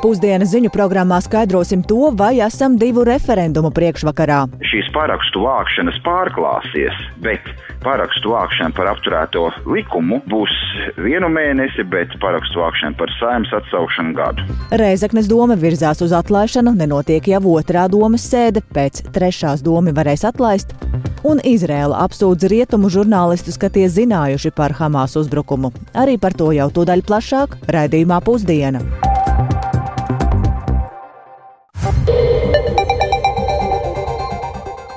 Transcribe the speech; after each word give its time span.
Pusdienas 0.00 0.48
ziņu 0.54 0.70
programmā 0.72 1.18
skaidrosim 1.20 1.82
to, 1.84 2.08
vai 2.16 2.38
esam 2.40 2.78
divu 2.80 3.02
referendumu 3.04 3.68
priekšvakarā. 3.76 4.38
Šīs 4.64 4.86
parakstu 4.94 5.42
vākšanas 5.44 5.98
pārklāsies, 6.06 6.96
bet 7.20 7.50
parakstu 7.84 8.32
vākšana 8.32 8.72
par 8.78 8.88
apturēto 8.94 9.42
likumu 9.68 10.22
būs 10.32 10.54
vienu 11.04 11.28
mēnesi, 11.28 11.84
bet 11.92 12.16
parakstu 12.22 12.62
vākšana 12.62 12.96
par 12.96 13.12
saimnes 13.18 13.52
atsaukšanu 13.60 14.16
gadu. 14.16 14.46
Reizeknes 14.80 15.28
doma 15.28 15.58
virzās 15.60 16.00
uz 16.00 16.16
atlaišanu, 16.16 16.72
nenotiek 16.80 17.28
jau 17.34 17.42
otrā 17.52 17.84
domas 17.92 18.24
sēde, 18.24 18.64
pēc 18.72 19.04
trešās 19.12 19.60
domi 19.66 19.92
varēs 19.92 20.24
atlaist. 20.32 20.72
Un 21.28 21.44
Izrēla 21.44 22.00
apsūdz 22.06 22.48
rietumu 22.48 22.88
žurnālistus, 22.88 23.60
ka 23.60 23.68
tie 23.68 23.84
zinājuši 23.92 24.56
par 24.56 24.72
Hamas 24.80 25.20
uzbrukumu. 25.20 25.74
Arī 25.92 26.16
par 26.16 26.32
to 26.32 26.54
jau 26.56 26.72
tūdaļ 26.72 27.04
plašāk 27.04 27.60
raidījumā 27.68 28.24
pusdiena. 28.24 28.80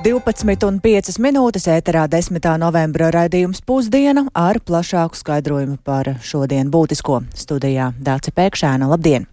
12,5 0.04 1.16
minūtes 1.24 1.70
ēterā 1.72 2.10
10. 2.12 2.44
novembra 2.60 3.08
raidījums 3.16 3.62
pusdiena 3.64 4.26
ar 4.36 4.60
plašāku 4.60 5.16
skaidrojumu 5.16 5.78
par 5.80 6.10
šodien 6.20 6.68
būtisko 6.74 7.22
studijā 7.32 7.94
Dāce 8.04 8.34
Pēkšēna. 8.36 8.90
Labdien! 8.92 9.30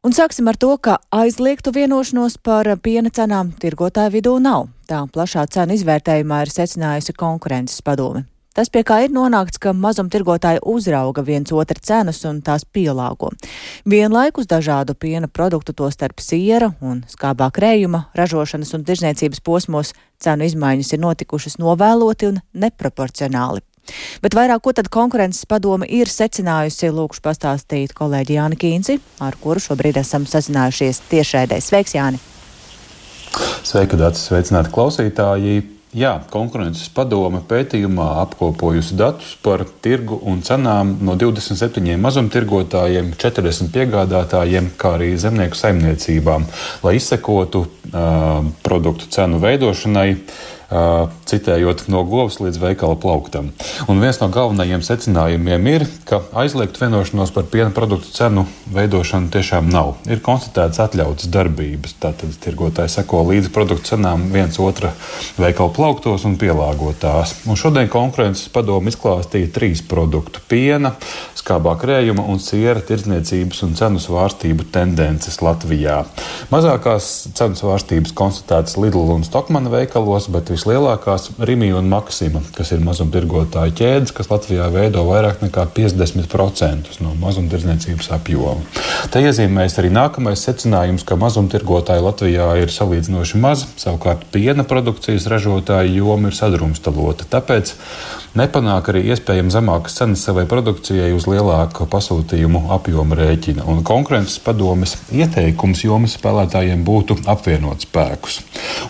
Un 0.00 0.16
sāksim 0.16 0.48
ar 0.48 0.56
to, 0.56 0.70
ka 0.80 0.96
aizliegtu 1.12 1.74
vienošanos 1.76 2.38
par 2.40 2.70
piena 2.80 3.12
cenām 3.12 3.52
tirgotāju 3.60 4.14
vidū 4.16 4.38
nav. 4.40 4.70
Tā 4.88 5.02
plašā 5.12 5.44
cenu 5.52 5.76
izvērtējumā 5.76 6.42
ir 6.46 6.54
secinājusi 6.54 7.12
konkurences 7.18 7.84
padome. 7.84 8.24
Tas, 8.58 8.66
pie 8.74 8.80
kā 8.82 8.96
ir 9.06 9.12
nonākts, 9.14 9.60
ka 9.62 9.70
mazumtirgotāji 9.70 10.58
uzrauga 10.66 11.22
viens 11.22 11.52
otru 11.54 11.78
cenas 11.78 12.24
un 12.26 12.40
tās 12.42 12.64
pielāgo. 12.66 13.28
Vienlaikus 13.86 14.48
dažādu 14.50 14.96
piena 14.98 15.28
produktu, 15.30 15.70
to 15.70 15.86
starp 15.94 16.18
siera 16.18 16.72
un 16.82 17.04
skābā 17.06 17.52
krējuma 17.54 18.08
ražošanas 18.18 18.74
un 18.74 18.82
tirzniecības 18.88 19.44
posmos 19.46 19.94
cenu 20.18 20.50
izmaiņas 20.50 20.90
ir 20.90 21.02
notikušas 21.04 21.60
novēloti 21.62 22.32
un 22.32 22.42
neproporcionāli. 22.66 23.62
Bet 24.26 24.34
vairāk 24.34 24.66
ko 24.66 24.74
tad 24.74 24.90
konkurences 24.90 25.46
padome 25.46 25.86
ir 25.86 26.10
secinājusi, 26.10 26.90
lūkšu 26.98 27.22
pastāstīt 27.30 27.94
kolēģi 27.94 28.40
Jāni 28.40 28.58
Kīnci, 28.58 28.98
ar 29.22 29.38
kuru 29.38 29.62
šobrīd 29.62 30.02
esam 30.02 30.26
sazinājušies 30.26 31.04
tiešraidē. 31.14 31.62
Sveiks, 31.62 31.94
Jāni! 31.94 32.18
Sveika, 33.62 33.94
Dārts! 33.94 34.26
Sveicināti 34.26 34.74
klausītāji! 34.74 35.77
Jā, 35.96 36.18
konkurences 36.28 36.90
padome 36.92 37.38
pētījumā 37.48 38.06
apkopojusi 38.20 38.96
datus 38.98 39.30
par 39.40 39.62
tirgu 39.80 40.18
un 40.28 40.42
cenām 40.44 40.90
no 41.00 41.14
27 41.16 41.96
mazumtirgotājiem, 42.04 43.14
40 43.16 43.72
piegādātājiem, 43.72 44.68
kā 44.76 44.98
arī 44.98 45.14
zemnieku 45.16 45.56
saimniecībām, 45.56 46.44
lai 46.84 46.94
izsekotu 46.98 47.64
uh, 47.64 48.44
produktu 48.66 49.08
cenu 49.16 49.40
veidošanai. 49.40 50.10
Citējot 50.68 51.86
no 51.88 52.02
govs 52.04 52.42
līdz 52.42 52.58
veikala 52.60 52.96
plauktam. 53.00 53.46
Un 53.88 54.02
viens 54.02 54.18
no 54.20 54.28
galvenajiem 54.28 54.82
secinājumiem 54.84 55.68
ir, 55.70 55.84
ka 56.04 56.20
aizliegt 56.42 56.76
vienošanos 56.76 57.32
par 57.32 57.46
piena 57.48 57.72
produktu 57.72 58.12
cenu 58.12 58.44
veidošanu 58.74 59.32
tiešām 59.32 59.70
nav. 59.72 59.94
Ir 60.12 60.20
konstatēts 60.24 60.80
atļautas 60.84 61.30
darbības. 61.32 61.96
Tātad 62.02 62.36
tirgotāji 62.44 62.92
seko 62.98 63.22
līdzi 63.30 63.52
produktu 63.54 63.94
cenām 63.94 64.26
viens 64.34 64.60
otra 64.60 64.92
veikala 65.40 65.72
plauktos 65.72 66.26
un 66.28 66.36
pielāgotās. 66.40 67.38
Un 67.48 67.56
šodien 67.56 67.88
konkurences 67.88 68.52
padomu 68.52 68.92
izklāstīja 68.92 69.48
trīs 69.54 69.80
produktu- 69.80 70.44
piena, 70.52 70.92
skābā 71.34 71.78
krējuma 71.80 72.28
un 72.28 72.38
siera 72.44 72.80
tirdzniecības 72.84 73.62
un 73.64 73.74
cenu 73.74 74.04
svārstību 74.04 74.68
tendences 74.70 75.40
Latvijā. 75.40 76.04
Mazākās 76.52 77.32
cenu 77.32 77.56
svārstības 77.56 78.12
konstatētas 78.12 78.76
Lidl 78.76 79.14
un 79.16 79.24
Stokmana 79.24 79.72
veikalos, 79.72 80.28
bet 80.28 80.50
vislielākās 80.58 81.30
Rimija 81.38 81.78
un 81.78 81.88
Maksima, 81.90 82.42
kas 82.56 82.72
ir 82.74 82.82
mazumtirgotāju 82.84 83.74
ķēdes, 83.78 84.12
kas 84.16 84.30
Latvijā 84.32 84.66
veido 84.74 85.04
vairāk 85.06 85.42
nekā 85.44 85.68
50% 85.76 86.98
no 87.04 87.14
mazumtirdzniecības 87.22 88.10
apjoma. 88.18 88.66
Te 89.12 89.22
iezīmējas 89.22 89.78
arī 89.80 89.92
nākamais 89.94 90.42
secinājums, 90.48 91.06
ka 91.06 91.18
mazumtirgotāji 91.20 92.04
Latvijā 92.04 92.50
ir 92.62 92.74
salīdzinoši 92.74 93.42
mazi, 93.42 93.68
savukārt 93.78 94.26
piena 94.34 94.66
produkcijas 94.68 95.28
ražotāju 95.30 96.00
joma 96.02 96.32
ir 96.32 96.38
sadrumstalota. 96.38 97.28
Tāpēc 97.30 97.74
nepanāk 98.36 98.90
arī 98.92 99.04
iespējami 99.12 99.52
zemākas 99.54 99.96
cenas 100.00 100.24
savai 100.26 100.44
produkcijai 100.50 101.10
uz 101.16 101.28
lielāku 101.30 101.88
pasūtījumu 101.88 102.66
apjomu 102.76 103.16
rēķina. 103.18 103.64
Un 103.70 103.84
konkurences 103.86 104.40
padomes 104.44 104.96
ieteikums 105.14 105.84
jomas 105.86 106.18
spēlētājiem 106.18 106.84
būtu 106.84 107.20
apvienot 107.30 107.88
spēkus. 107.88 108.42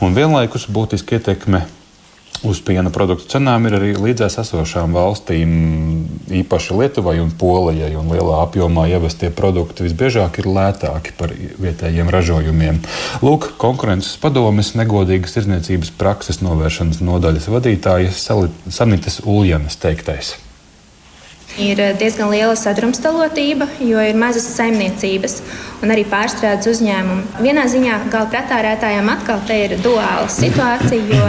Un 0.02 0.16
vienlaikus 0.18 0.66
būtiski 0.72 1.18
ietekme 1.18 1.64
uz 2.46 2.60
piena 2.64 2.90
produktu 2.94 3.26
cenām 3.34 3.66
ir 3.66 3.76
arī 3.78 3.92
līdzās 3.98 4.38
esošām 4.42 4.94
valstīm, 4.96 5.52
īpaši 6.40 6.76
Lietuvai 6.78 7.18
un 7.22 7.32
Polijai. 7.34 7.90
Un 7.98 8.10
lielā 8.12 8.40
apjomā 8.44 8.86
ievestie 8.92 9.30
produkti 9.34 9.86
visbiežāk 9.86 10.40
ir 10.42 10.50
lētāki 10.50 11.14
par 11.18 11.34
vietējiem 11.34 12.10
ražojumiem. 12.14 12.82
Lūk, 13.24 13.52
konkurences 13.60 14.18
padomes 14.22 14.74
negodīgas 14.78 15.34
tirdzniecības 15.36 15.94
prakses 15.98 16.42
novēršanas 16.44 17.02
nodaļas 17.02 17.48
vadītājas 17.52 18.26
Sanitas 18.70 19.22
Uljanas 19.24 19.80
teiktais. 19.80 20.36
Ir 21.58 21.80
diezgan 21.98 22.28
liela 22.30 22.54
sadrumstalotība, 22.54 23.66
jo 23.82 24.02
ir 24.04 24.18
mazas 24.20 24.44
saimniecības 24.54 25.40
un 25.82 25.90
arī 25.90 26.04
pārstrādes 26.06 26.68
uzņēmumi. 26.70 27.40
Vienā 27.42 27.64
ziņā 27.72 27.96
gala 28.12 28.28
pretārētājiem 28.30 29.08
atkal 29.10 29.42
ir 29.56 29.74
duāla 29.82 30.28
situācija, 30.30 31.08
jo 31.08 31.24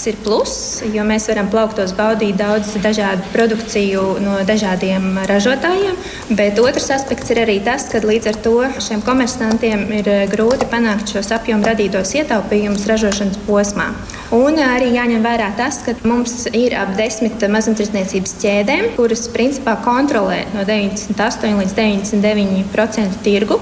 Tas 0.00 0.14
ir 0.14 0.16
pluss, 0.24 0.78
jo 0.96 1.02
mēs 1.04 1.26
varam 1.28 1.50
plauktos 1.52 1.90
baudīt 1.92 2.38
daudz 2.40 2.70
dažādu 2.80 3.20
produkciju 3.34 4.04
no 4.24 4.38
dažādiem 4.48 5.18
ražotājiem. 5.28 5.98
Bet 6.38 6.56
otrs 6.62 6.86
aspekts 6.94 7.28
ir 7.34 7.42
arī 7.42 7.58
tas, 7.66 7.84
ka 7.92 8.00
līdz 8.00 8.30
ar 8.30 8.38
to 8.46 8.54
šiem 8.80 9.02
komersantiem 9.04 9.82
ir 9.98 10.08
grūti 10.32 10.70
panākt 10.72 11.12
šos 11.12 11.28
apjomu 11.36 11.68
radītos 11.68 12.14
ietaupījumus 12.16 12.86
ražošanas 12.88 13.42
posmā. 13.44 13.90
Un 14.32 14.56
arī 14.64 14.88
jāņem 14.94 15.26
vērā 15.28 15.50
tas, 15.58 15.82
ka 15.84 15.92
mums 16.08 16.46
ir 16.48 16.78
ap 16.80 16.94
desmit 16.96 17.44
mazumtirdzniecības 17.58 18.32
ķēdēm, 18.40 18.94
kuras 18.96 19.26
principā 19.36 19.76
kontrolē 19.84 20.46
no 20.54 20.64
98 20.64 21.60
līdz 21.60 21.76
99% 21.76 23.20
tirgu. 23.28 23.60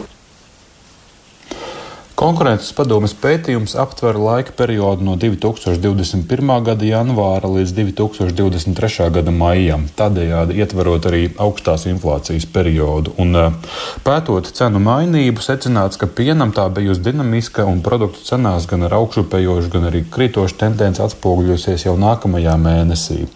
Konkurences 2.19 2.73
padomes 2.75 3.13
pētījums 3.15 3.77
aptver 3.79 4.17
laika 4.19 4.51
periodu 4.59 5.05
no 5.07 5.13
2021. 5.23 6.49
gada 6.67 6.87
janvāra 6.89 7.47
līdz 7.47 7.77
2023. 7.77 9.07
gada 9.15 9.31
maijam, 9.31 9.85
tādējādi 9.95 10.57
ietverot 10.59 11.07
arī 11.07 11.21
augstās 11.39 11.87
inflācijas 11.87 12.49
periodu. 12.51 13.15
Un, 13.23 13.37
eh, 13.39 13.71
pētot 14.03 14.51
cenu 14.51 14.83
mainību, 14.83 15.39
secināts, 15.47 16.01
ka 16.03 16.11
pienam 16.11 16.51
tā 16.51 16.67
bijusi 16.81 17.07
dinamiska 17.07 17.69
un 17.71 17.85
produktu 17.87 18.27
cenās 18.27 18.67
gan 18.67 18.83
ar 18.83 18.99
augšupējošu, 18.99 19.71
gan 19.71 19.87
arī 19.93 20.03
krītošu 20.11 20.59
tendenci 20.59 21.07
atspoguļosies 21.07 21.87
jau 21.87 21.97
nākamajā 21.97 22.59
mēnesī. 22.59 23.29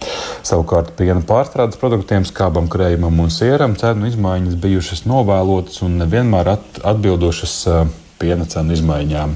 Savukārt 0.43 0.91
piena 0.97 1.21
pārstrādes 1.21 1.79
produktiem, 1.79 2.27
skābam, 2.27 2.67
krējumam 2.67 3.17
un 3.17 3.29
sieram 3.29 3.79
cenu 3.79 4.11
izmaiņas 4.11 4.59
bijušas 4.59 5.07
novēlotas 5.07 5.81
un 5.83 5.99
nevienmēr 6.03 6.57
atbildošas 6.83 7.67
eh, 7.67 8.02
piena 8.23 8.47
cenu 8.49 8.75
izmaiņām. 8.77 9.35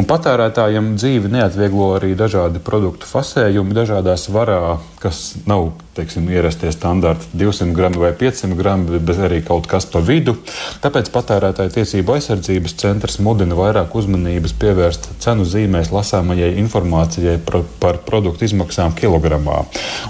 Un 0.00 0.08
patērētājiem 0.08 0.94
dzīvi 0.96 1.32
neatvieglo 1.36 1.92
arī 1.98 2.14
dažādi 2.18 2.62
produktu 2.64 3.08
fasējumi 3.10 3.76
dažādā 3.76 4.16
svarā, 4.20 4.78
kas 5.02 5.34
nav 5.50 5.72
teiksim, 5.96 6.28
ierastie 6.32 6.70
standarti 6.72 7.26
200 7.36 7.74
gramu 7.76 8.00
vai 8.00 8.12
500 8.16 8.56
gramu, 8.56 9.00
bet 9.02 9.18
arī 9.18 9.42
kaut 9.44 9.66
kas 9.68 9.84
pa 9.90 10.00
vidu. 10.04 10.36
Tāpēc 10.84 11.10
patērētāja 11.12 11.74
tiesību 11.74 12.14
aizsardzības 12.16 12.76
centrs 12.80 13.18
mudina 13.20 13.58
vairāk 13.58 13.92
uzmanības 13.98 14.54
pievērst 14.62 15.10
cenu 15.22 15.44
zīmēs 15.48 15.92
lasāmajai 15.92 16.54
informācijai 16.62 17.36
par, 17.44 17.60
par 17.82 18.00
produktu 18.06 18.46
izmaksām 18.48 18.96
kilogramā. 18.96 19.64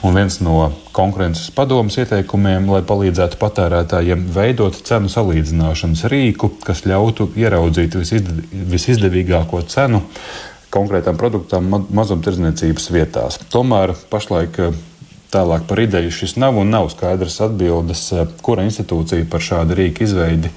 Un 0.06 0.14
viens 0.18 0.38
no 0.44 0.70
konkurences 0.94 1.50
padomus 1.56 1.98
ieteikumiem, 1.98 2.68
lai 2.70 2.84
palīdzētu 2.86 3.40
patērētājiem 3.42 4.28
veidot 4.36 4.78
cenu 4.86 5.10
salīdzināšanas 5.10 6.06
rīku, 6.12 6.52
kas 6.62 6.84
ļautu 6.86 7.32
ieraudzīt 7.40 7.98
visizdevīgāko 8.76 9.64
cenu 9.72 10.04
konkrētām 10.72 11.18
produktām 11.20 11.68
mazumtirdzniecības 11.92 12.88
vietās. 12.94 13.38
Tomēr 13.52 13.92
pašlaik 14.12 14.60
Tālāk 15.32 15.64
par 15.64 15.80
ideju 15.80 16.12
šis 16.12 16.34
nav 16.36 16.58
un 16.60 16.68
nav 16.68 16.90
skaidrs 16.92 17.38
atbildes, 17.46 18.04
eh, 18.12 18.26
kura 18.44 18.66
institūcija 18.68 19.24
par 19.32 19.40
šādu 19.40 19.78
rīku 19.78 20.04
izveidi, 20.04 20.52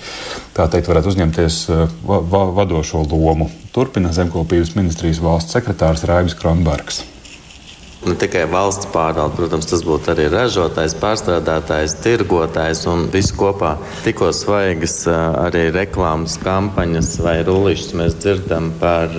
teikt, 0.57 0.91
varētu 0.91 1.13
uzņemties 1.13 1.61
eh, 1.69 1.97
va 2.03 2.19
va 2.19 2.45
vadošo 2.59 3.05
lomu. 3.11 3.49
Turpina 3.71 4.11
Zemkopības 4.11 4.75
ministrijas 4.75 5.23
valsts 5.23 5.55
sekretārs 5.55 6.03
Raivis 6.03 6.35
Kronbergs. 6.35 7.05
Ne 8.05 8.13
tikai 8.21 8.43
valsts 8.45 8.85
pārvalde, 8.93 9.33
protams, 9.33 9.65
tas 9.65 9.81
būtu 9.81 10.11
arī 10.13 10.27
ražotājs, 10.29 10.93
pārstrādātājs, 11.01 11.95
tirgotājs 12.03 12.83
un 12.91 13.07
viss 13.13 13.33
kopā. 13.33 13.71
Tikko 14.05 14.29
svaigas 14.35 14.99
arī 15.09 15.63
reklāmas 15.73 16.35
kampaņas 16.43 17.09
vai 17.25 17.39
rullīšas 17.47 17.95
mēs 17.97 18.17
dzirdam 18.21 18.69
par 18.81 19.15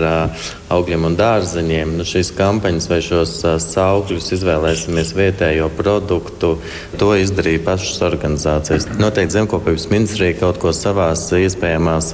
augļiem 0.70 1.08
un 1.08 1.16
dārzeņiem. 1.18 1.96
Nu, 1.98 2.06
šīs 2.06 2.30
kampaņas 2.38 2.86
vai 2.92 3.00
šos 3.02 3.34
saukļus 3.64 4.30
izvēlēsimies 4.38 5.14
vietējo 5.18 5.66
produktu, 5.74 6.56
to 7.00 7.10
izdarīja 7.18 7.64
pašas 7.66 8.04
organizācijas. 8.06 8.86
Noteikti 9.02 9.40
zemkopības 9.40 9.88
ministrija 9.90 10.38
kaut 10.44 10.62
ko 10.62 10.70
savās 10.76 11.26
iespējamās 11.34 12.12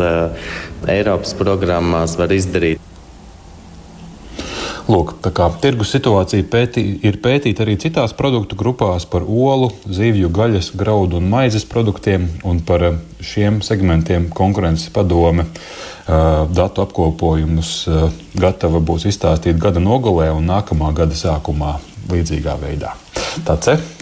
Eiropas 0.92 1.36
programmās 1.36 2.16
var 2.18 2.32
izdarīt. 2.32 2.91
Lūk, 4.92 5.14
tā 5.24 5.30
kā 5.32 5.46
tirgus 5.62 5.92
situācija 5.94 6.44
pētī, 6.52 6.82
ir 7.06 7.16
pētīta 7.24 7.64
arī 7.64 7.78
citās 7.80 8.12
produktu 8.16 8.58
grupās 8.60 9.06
par 9.08 9.24
olu, 9.24 9.70
zivju, 9.88 10.28
gaļas, 10.34 10.72
graudu 10.76 11.16
un 11.16 11.30
maizes 11.32 11.64
produktiem, 11.68 12.26
un 12.44 12.60
par 12.66 12.84
eh, 12.90 12.98
šiem 13.24 13.62
segmentiem 13.64 14.26
konkurences 14.34 14.92
padome 14.92 15.46
uh, 15.46 16.44
datu 16.50 16.84
apkopojumus 16.84 17.72
uh, 17.88 18.04
gatava 18.36 18.82
būs 18.84 19.06
izstāstīt 19.08 19.56
gada 19.62 19.80
nogalē 19.80 20.28
un 20.34 20.50
nākamā 20.50 20.92
gada 20.98 21.16
sākumā 21.16 21.78
līdzīgā 22.12 22.58
veidā. 22.60 22.96
Tāds 23.46 23.72
ir. 23.72 24.01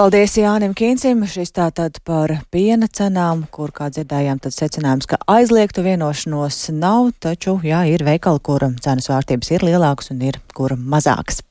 Paldies 0.00 0.32
Jānim 0.40 0.72
Kīncim. 0.72 1.26
Šis 1.28 1.50
tātad 1.52 1.98
par 2.08 2.32
piena 2.48 2.86
cenām, 2.88 3.42
kur, 3.52 3.68
kā 3.68 3.90
dzirdējām, 3.92 4.38
tad 4.40 4.54
secinājums, 4.56 5.04
ka 5.10 5.18
aizliegtu 5.28 5.84
vienošanos 5.84 6.70
nav, 6.72 7.10
taču, 7.20 7.58
jā, 7.60 7.82
ir 7.92 8.00
veikali, 8.06 8.40
kur 8.40 8.64
cenas 8.80 9.10
vārtības 9.12 9.52
ir 9.52 9.66
lielākas 9.68 10.08
un 10.14 10.22
ir, 10.24 10.40
kur 10.56 10.72
mazākas. 10.72 11.42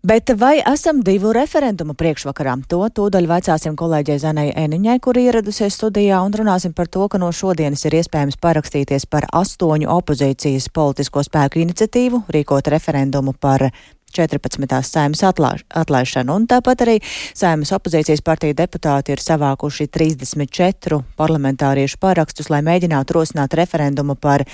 Bet 0.00 0.32
vai 0.40 0.62
esam 0.64 1.02
divu 1.04 1.34
referendumu 1.36 1.92
priekšvakarā? 2.00 2.54
To 2.72 2.80
tūdaļ 2.96 3.28
vaicāsim 3.28 3.76
kolēģei 3.76 4.16
Zanai 4.22 4.46
Eniņai, 4.56 4.96
kur 5.04 5.20
ieradusies 5.20 5.76
studijā, 5.76 6.22
un 6.24 6.32
runāsim 6.32 6.72
par 6.72 6.88
to, 6.88 7.04
ka 7.12 7.20
no 7.20 7.28
šodienas 7.28 7.84
ir 7.84 7.98
iespējams 8.00 8.40
parakstīties 8.40 9.04
par 9.04 9.28
astoņu 9.28 9.92
opozīcijas 9.98 10.72
politisko 10.72 11.28
spēku 11.28 11.60
iniciatīvu, 11.66 12.24
rīkot 12.32 12.72
referendumu 12.72 13.36
par 13.36 13.68
14. 14.12 14.66
saimas 14.86 15.22
atlaišanu, 15.24 16.34
un 16.34 16.46
tāpat 16.50 16.84
arī 16.84 16.96
saimas 17.34 17.72
opozīcijas 17.76 18.22
partija 18.26 18.56
deputāti 18.58 19.14
ir 19.14 19.22
savākuši 19.22 19.88
34 19.94 21.00
parlamentāriešu 21.20 22.00
parakstus, 22.02 22.50
lai 22.52 22.60
mēģinātu 22.66 23.16
rosināt 23.16 23.54
referendumu 23.58 24.16
par 24.20 24.44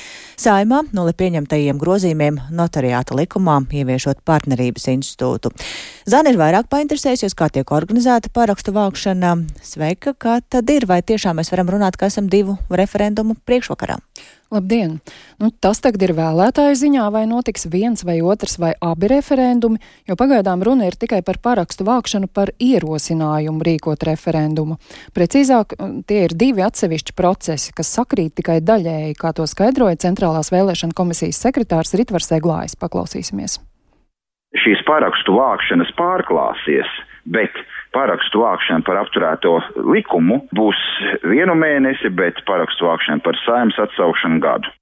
saimā 0.41 0.83
noli 0.97 1.17
pieņemtajiem 1.17 1.81
grozījumiem 1.81 2.41
notariāta 2.55 3.17
likumā, 3.19 3.59
ieviešot 3.73 4.23
partnerības 4.29 4.89
institūtu. 4.95 5.53
Zana 6.07 6.31
ir 6.31 6.39
vairāk 6.39 6.69
painteresējusies, 6.71 7.35
kā 7.35 7.49
tiek 7.51 7.73
organizēta 7.75 8.31
parakstu 8.35 8.75
vākšana. 8.77 9.35
Sveika, 9.65 10.15
kā 10.15 10.39
tad 10.49 10.71
ir? 10.71 10.87
Vai 10.87 11.01
tiešām 11.03 11.41
mēs 11.41 11.51
varam 11.55 11.73
runāt, 11.75 11.99
ka 11.99 12.07
esam 12.13 12.31
divu 12.31 12.59
referendumu 12.71 13.35
priekšvakarā? 13.49 13.99
Labdien! 14.51 15.01
Nu, 15.43 15.49
tas 15.51 15.81
tagad 15.83 16.05
ir 16.07 16.13
vēlētāju 16.15 16.77
ziņā, 16.79 17.09
vai 17.11 17.25
notiks 17.27 17.67
viens 17.67 18.05
vai 18.07 18.21
otrs 18.23 18.61
vai 18.63 18.71
abi 18.79 19.09
referendumi, 19.11 19.81
jo 20.07 20.15
pagaidām 20.19 20.63
runa 20.63 20.87
ir 20.87 20.95
tikai 20.95 21.19
par 21.27 21.41
parakstu 21.43 21.83
vākšanu 21.89 22.31
par 22.31 22.53
ierosinājumu 22.63 23.67
rīkot 23.67 24.07
referendumu. 24.07 24.79
Precīzāk, 25.19 25.75
tie 26.07 26.21
ir 26.29 26.37
divi 26.39 26.63
atsevišķi 26.63 27.17
procesi, 27.19 27.75
kas 27.75 27.91
sakrīt 27.99 28.37
tikai 28.39 28.61
daļēji, 28.63 29.19
kā 29.19 29.35
to 29.35 29.49
skaidroja 29.51 29.99
Centrālās 30.07 30.53
vēlēšana 30.55 30.95
komisijas 30.95 31.43
sekretārs 31.43 31.97
Ritvars 31.99 32.31
Eglājs. 32.39 32.79
Paklausīsimies! 32.79 33.59
Šīs 34.63 34.79
parakstu 34.87 35.35
vākšanas 35.35 35.91
pārklāsies, 35.99 36.87
bet 37.27 37.51
parakstu 37.95 38.43
vākšana 38.43 38.87
par 38.87 39.03
apturēto 39.03 39.59
likumu 39.93 40.43
būs 40.57 40.81
vienu 41.27 41.55
mēnesi, 41.59 42.11
bet 42.15 42.43
parakstu 42.49 42.89
vākšana 42.89 43.25
par 43.25 43.39
saimnes 43.45 43.79
atsaukšanu 43.87 44.43
gadu. 44.43 44.75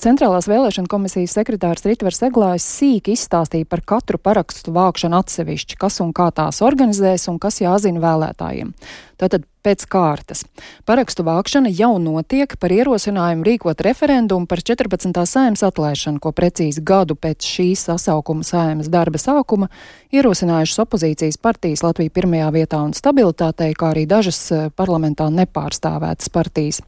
Centrālās 0.00 0.46
vēlēšana 0.48 0.88
komisijas 0.88 1.34
sekretārs 1.36 1.84
Ritvers 1.84 2.22
Eglājs 2.24 2.64
sīki 2.78 3.12
izstāstīja 3.18 3.68
par 3.68 3.82
katru 3.84 4.16
parakstu 4.16 4.72
vākšanu 4.72 5.18
atsevišķi, 5.18 5.76
kas 5.80 6.00
un 6.00 6.14
kā 6.16 6.30
tās 6.32 6.62
organizēs 6.64 7.28
un 7.28 7.36
kas 7.42 7.60
jāzina 7.60 8.00
vēlētājiem. 8.00 8.72
Tātad 9.20 9.46
pēc 9.64 9.86
kārtas. 9.88 10.44
Parakstu 10.88 11.24
vākšana 11.24 11.70
jau 11.72 11.94
notiek 12.02 12.52
par 12.60 12.72
ierosinājumu 12.74 13.46
rīkot 13.46 13.80
referendumu 13.86 14.48
par 14.50 14.60
14. 14.60 15.14
sēmas 15.28 15.64
atlaišanu, 15.64 16.20
ko 16.20 16.34
precīzi 16.36 16.84
gadu 16.84 17.16
pēc 17.16 17.46
šīs 17.48 17.86
sasaukuma 17.88 18.44
sēmas 18.44 18.90
darba 18.92 19.20
sākuma 19.20 19.70
ierosinājušas 20.14 20.82
opozīcijas 20.84 21.40
partijas 21.42 21.82
Latvija 21.84 22.12
pirmajā 22.14 22.50
vietā 22.54 22.82
un 22.84 22.92
stabilitātei, 22.96 23.72
kā 23.78 23.94
arī 23.94 24.04
dažas 24.10 24.40
eh, 24.52 24.68
parlamentā 24.76 25.30
nepārstāvētas 25.32 26.30
partijas. 26.34 26.82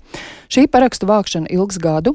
Šī 0.52 0.66
parakstu 0.70 1.08
vākšana 1.08 1.50
ilgs 1.56 1.80
gadu, 1.82 2.14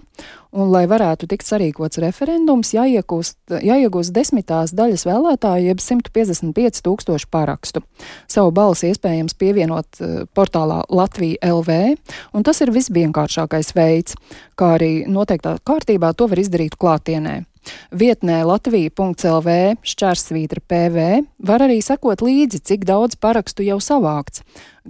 un, 0.51 0.69
lai 0.71 0.85
varētu 0.91 1.27
tikt 1.31 1.47
sarīkots 1.47 1.99
referendums, 2.03 2.73
jāiegūst, 2.75 4.13
desmitās 4.15 4.75
daļas 4.77 5.07
vēlētāju, 5.07 5.67
jeb 5.71 5.83
155 5.83 6.83
tūkstoši 6.85 7.29
parakstu. 7.31 7.83
Savu 8.31 8.53
balsi 8.55 8.91
iespējams 8.91 9.35
pievienot 9.39 10.00
portālā 10.35 10.81
Latvija 10.89 11.51
LV, 11.51 11.77
un 12.33 12.47
tas 12.47 12.61
ir 12.63 12.73
visvienkāršākais 12.73 13.73
veids, 13.77 14.17
kā 14.59 14.75
arī 14.79 14.93
noteiktā 15.07 15.57
kārtībā 15.67 16.13
to 16.17 16.29
var 16.31 16.41
izdarīt 16.41 16.77
klātienē. 16.79 17.41
Vietnē 17.93 18.39
Latvija.CLV 18.47 19.51
šķērsvītra 19.85 20.63
PV 20.65 21.05
var 21.45 21.65
arī 21.67 21.77
sekot 21.85 22.23
līdzi, 22.25 22.61
cik 22.65 22.87
daudz 22.89 23.19
parakstu 23.21 23.65
jau 23.67 23.77
savākts. 23.83 24.41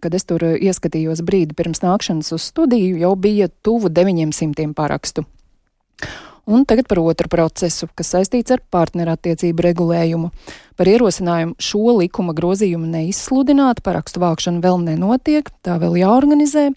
Kad 0.02 0.16
es 0.16 0.24
tur 0.30 0.46
ieskatījos 0.56 1.24
brīdi 1.28 1.58
pirms 1.58 1.84
nākšanas 1.84 2.32
uz 2.38 2.48
studiju, 2.48 2.96
jau 3.02 3.14
bija 3.20 3.52
tuvu 3.66 3.92
900 3.92 4.72
parakstu. 4.78 5.28
Un 6.50 6.66
tagad 6.66 6.88
par 6.90 7.00
otru 7.04 7.30
procesu, 7.30 7.88
kas 7.96 8.14
saistīts 8.16 8.54
ar 8.54 8.64
partnerattiecību 8.74 9.66
regulējumu. 9.68 10.32
Par 10.80 10.90
ierosinājumu 10.90 11.56
šo 11.62 11.98
likuma 12.00 12.34
grozījumu 12.38 12.90
neizsludināt, 12.90 13.84
parakstu 13.86 14.24
vākšana 14.24 14.64
vēl 14.64 14.82
nenotiek, 14.88 15.52
tā 15.62 15.78
vēl 15.82 16.00
jāorganizē, 16.02 16.72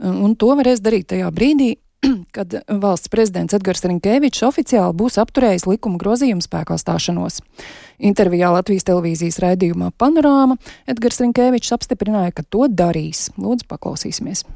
un 0.00 0.36
to 0.36 0.54
varēs 0.56 0.80
darīt 0.80 1.10
tajā 1.12 1.28
brīdī, 1.34 1.74
kad 2.36 2.56
valsts 2.66 3.12
prezidents 3.12 3.54
Edgars 3.58 3.84
Rinkēvičs 3.84 4.46
oficiāli 4.48 4.96
būs 4.96 5.20
apturējis 5.22 5.68
likuma 5.68 6.00
grozījumu 6.00 6.42
spēkā 6.44 6.78
stāšanos. 6.80 7.42
Intervijā 8.02 8.50
Latvijas 8.54 8.88
televīzijas 8.88 9.38
raidījumā 9.44 9.92
Panorāma 10.00 10.56
Edgars 10.90 11.20
Rinkēvičs 11.22 11.76
apstiprināja, 11.76 12.32
ka 12.40 12.48
to 12.48 12.66
darīs. 12.72 13.28
Lūdzu, 13.36 13.68
paklausīsimies! 13.70 14.46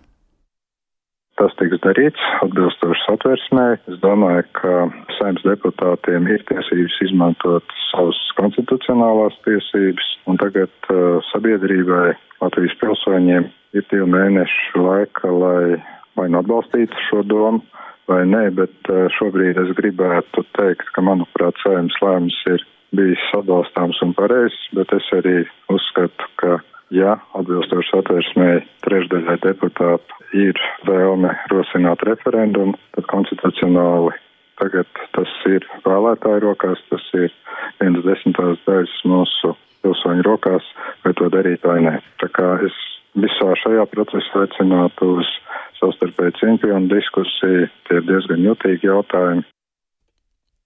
Tas 1.36 1.52
tiks 1.60 1.82
darīts 1.84 2.22
atbilstoši 2.40 3.02
satversmē. 3.04 3.66
Es 3.92 3.98
domāju, 4.00 4.44
ka 4.56 4.70
saimnes 5.18 5.44
deputātiem 5.44 6.28
ir 6.32 6.44
tiesības 6.48 6.96
izmantot 7.04 7.74
savas 7.90 8.20
konstitucionālās 8.38 9.36
tiesības, 9.44 10.06
un 10.32 10.40
tagad 10.40 10.72
uh, 10.88 11.18
sabiedrībai, 11.32 12.14
Latvijas 12.40 12.76
pilsoņiem 12.80 13.50
ir 13.76 13.84
divu 13.92 14.08
mēnešu 14.12 14.80
laika, 14.80 15.28
lai 15.32 15.76
vai 16.16 16.30
nu 16.32 16.40
atbalstītu 16.40 17.04
šo 17.10 17.20
domu 17.28 17.60
vai 18.08 18.22
nē, 18.28 18.46
bet 18.56 18.92
uh, 18.92 19.04
šobrīd 19.18 19.60
es 19.60 19.74
gribētu 19.76 20.44
teikt, 20.56 20.88
ka, 20.96 21.04
manuprāt, 21.04 21.58
saimnes 21.60 22.00
lēmums 22.00 22.38
ir 22.54 22.64
bijis 22.96 23.28
atbalstāms 23.36 24.00
un 24.06 24.16
pareizs, 24.16 24.56
bet 24.76 24.92
es 24.96 25.12
arī 25.16 25.42
uzskatu, 25.72 26.32
ka 26.40 26.56
ja 26.94 27.16
atbilstoši 27.38 27.92
satversmē 27.92 28.50
trešdaļai 28.86 29.36
deputātu 29.42 30.20
ir 30.36 30.60
vēlme 30.86 31.32
rosināt 31.50 32.04
referendumu, 32.06 32.76
tad 32.94 33.08
konstitucionāli 33.10 34.14
tagad 34.60 34.88
tas 35.16 35.32
ir 35.50 35.66
vēlētāju 35.84 36.42
rokās, 36.46 36.80
tas 36.90 37.06
ir 37.18 37.32
viens 37.80 38.04
desmitās 38.06 38.60
daļas 38.68 38.94
mūsu 39.08 39.52
pilsoņu 39.84 40.24
rokās, 40.26 40.68
vai 41.04 41.12
to 41.18 41.28
darīt 41.32 41.66
vai 41.66 41.80
nē. 41.84 41.98
Tā 42.22 42.30
kā 42.32 42.54
es 42.66 42.76
visā 43.16 43.52
šajā 43.62 43.84
procesā 43.92 44.46
aicinātu 44.46 45.16
uz 45.20 45.34
savstarpēju 45.80 46.38
cieņpilnu 46.40 46.90
diskusiju, 46.92 47.68
tie 47.88 48.00
ir 48.00 48.08
diezgan 48.08 48.44
jutīgi 48.48 48.88
jautājumi. 48.88 49.44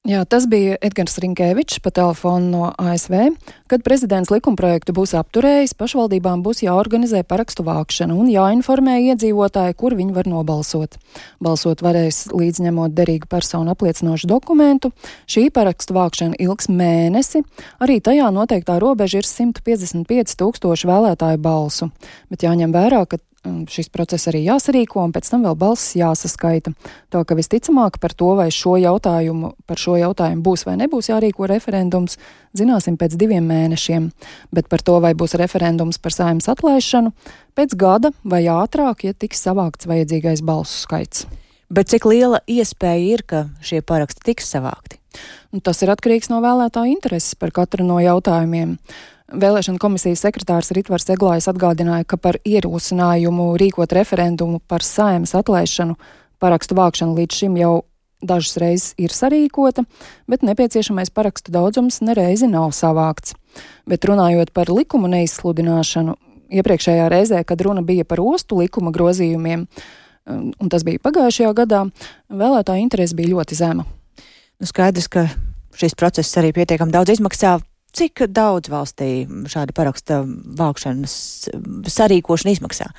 Jā, 0.09 0.23
tas 0.25 0.47
bija 0.49 0.79
Edgars 0.81 1.19
Rinkēvičs 1.21 1.83
pa 1.85 1.91
telefonu 1.93 2.47
no 2.49 2.69
ASV. 2.81 3.35
Kad 3.69 3.83
prezidents 3.85 4.31
likumprojektu 4.33 4.95
būs 4.97 5.13
apturējis, 5.19 5.75
pašvaldībām 5.77 6.41
būs 6.41 6.63
jāorganizē 6.65 7.21
parakstu 7.29 7.67
vākšana 7.67 8.17
un 8.17 8.31
jāinformē 8.33 8.97
iedzīvotāji, 9.11 9.77
kur 9.77 9.99
viņi 9.99 10.17
var 10.17 10.31
nobalsot. 10.33 10.97
Balsot 11.45 11.85
varēs 11.85 12.31
līdzņemot 12.33 12.97
derīgu 12.97 13.29
personu 13.29 13.75
apliecinošu 13.77 14.31
dokumentu. 14.33 14.95
Šī 15.29 15.51
parakstu 15.53 15.99
vākšana 15.99 16.41
ilgs 16.49 16.73
mēnesi. 16.73 17.45
Arī 17.85 18.01
tajā 18.01 18.33
noteiktā 18.33 18.81
robeža 18.81 19.21
ir 19.21 19.29
155 19.29 20.33
tūkstoši 20.41 20.89
vēlētāju 20.95 21.45
balsu. 21.45 21.93
Bet 22.33 22.49
jāņem 22.49 22.73
vērā, 22.73 23.05
ka 23.05 23.21
šis 23.45 23.89
process 23.93 24.29
arī 24.31 24.43
jāsarīko, 24.45 25.01
un 25.05 25.15
pēc 25.15 25.31
tam 25.33 25.45
vēl 25.47 25.57
balsis 25.59 25.97
jāsaskaita. 26.01 26.73
Tā 27.13 27.23
ka 27.25 27.37
visticamāk 27.39 27.99
par 28.03 28.15
to, 28.17 28.35
vai 28.39 28.51
šo 28.53 28.77
jautājumu, 28.81 29.55
par 29.67 29.81
šo 29.81 29.97
jautājumu 30.01 30.45
būs 30.45 30.67
vai 30.69 30.77
nebūs 30.83 31.11
jārīko 31.11 31.49
referendums, 31.51 32.19
zināsim 32.57 32.99
pēc 33.01 33.17
diviem 33.21 33.47
mēnešiem, 33.49 34.11
bet 34.53 34.69
par 34.69 34.85
to, 34.85 34.99
vai 35.01 35.15
būs 35.15 35.39
referendums 35.41 36.01
par 36.03 36.17
saimnes 36.17 36.51
atlaišanu, 36.53 37.15
pēc 37.57 37.77
gada 37.81 38.13
vai 38.25 38.45
ātrāk, 38.45 39.07
ja 39.09 39.17
tiks 39.17 39.43
savākts 39.47 39.89
vajadzīgais 39.89 40.45
balsu 40.45 40.85
skaits. 40.85 41.27
Bet 41.71 41.87
cik 41.93 42.09
liela 42.11 42.41
iespēja 42.51 43.05
ir, 43.15 43.23
ka 43.23 43.45
šie 43.63 43.79
paraksti 43.87 44.25
tiks 44.33 44.49
savākti? 44.51 44.99
Un 45.55 45.63
tas 45.63 45.79
ir 45.83 45.91
atkarīgs 45.91 46.31
no 46.31 46.41
vēlētāju 46.43 46.97
intereses 46.97 47.37
par 47.39 47.53
katru 47.55 47.87
no 47.87 48.01
jautājumiem. 48.03 48.77
Vēlēšana 49.31 49.79
komisijas 49.79 50.25
sekretārs 50.25 50.73
Ritvars 50.75 51.07
Eglājs 51.13 51.47
atgādināja, 51.53 52.03
ka 52.09 52.17
par 52.19 52.41
ierosinājumu 52.43 53.53
rīkot 53.61 53.93
referendumu 53.95 54.59
par 54.67 54.83
saimas 54.83 55.37
atlaišanu 55.39 55.95
parakstu 56.43 56.75
vākšanu 56.75 57.15
līdz 57.15 57.39
šim 57.43 57.59
jau 57.61 57.75
dažas 58.27 58.57
reizes 58.61 58.89
ir 58.99 59.15
sarīkota, 59.15 59.85
bet 60.27 60.43
nepieciešamais 60.43 61.13
parakstu 61.15 61.55
daudzums 61.55 62.01
nereizi 62.03 62.51
nav 62.51 62.75
savākts. 62.75 63.37
Bet 63.87 64.05
runājot 64.09 64.51
par 64.57 64.73
likumu 64.73 65.09
neizsludināšanu, 65.13 66.17
iepriekšējā 66.51 67.07
reizē, 67.13 67.45
kad 67.47 67.63
runa 67.63 67.87
bija 67.87 68.05
par 68.05 68.23
ostu 68.25 68.59
likuma 68.59 68.91
grozījumiem, 68.95 69.67
un 70.27 70.75
tas 70.75 70.83
bija 70.87 71.03
pagājušajā 71.07 71.55
gadā, 71.63 71.87
vēlētāja 72.29 72.83
interese 72.83 73.15
bija 73.15 73.37
ļoti 73.37 73.63
zema. 73.63 73.87
Nu, 74.61 74.69
skaidrs, 74.69 75.07
ka 75.07 75.29
šis 75.79 75.95
process 75.95 76.37
arī 76.41 76.53
pietiekami 76.57 76.93
daudz 76.93 77.15
izmaksā. 77.15 77.61
Cik 77.97 78.25
daudz 78.31 78.71
valstī 78.71 79.27
šāda 79.51 79.75
paraksta 79.77 80.23
vākšanas 80.27 81.15
sarīkošana 81.91 82.55
izmaksā? 82.55 82.91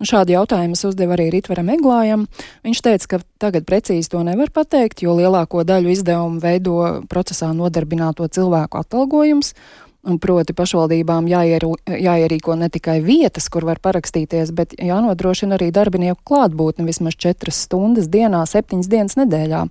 Nu, 0.00 0.06
šādu 0.08 0.32
jautājumu 0.32 0.78
es 0.78 0.86
uzdevu 0.88 1.12
arī 1.12 1.26
Ritvaram 1.34 1.68
Eglājam. 1.74 2.24
Viņš 2.64 2.80
teica, 2.86 3.08
ka 3.10 3.18
tagad 3.42 3.66
precīzi 3.68 4.08
to 4.08 4.22
nevar 4.24 4.48
pateikt, 4.54 5.02
jo 5.04 5.12
lielāko 5.18 5.60
daļu 5.68 5.92
izdevumu 5.92 6.40
veido 6.40 6.76
procesā 7.10 7.50
nodarbināto 7.52 8.24
cilvēku 8.32 8.80
atalgojums. 8.80 9.52
Un 10.00 10.16
proti 10.16 10.54
pašvaldībām 10.56 11.26
jāieru, 11.28 11.74
jāierīko 11.84 12.54
ne 12.56 12.70
tikai 12.72 13.02
vietas, 13.04 13.50
kur 13.52 13.66
var 13.68 13.82
parakstīties, 13.84 14.48
bet 14.56 14.72
jānodrošina 14.80 15.58
arī 15.58 15.68
darbinieku 15.76 16.24
klātbūtne 16.24 16.86
vismaz 16.88 17.18
4 17.20 17.52
stundas 17.52 18.08
dienā, 18.08 18.40
7 18.48 18.80
dienas 18.88 19.18
nedēļā. 19.20 19.66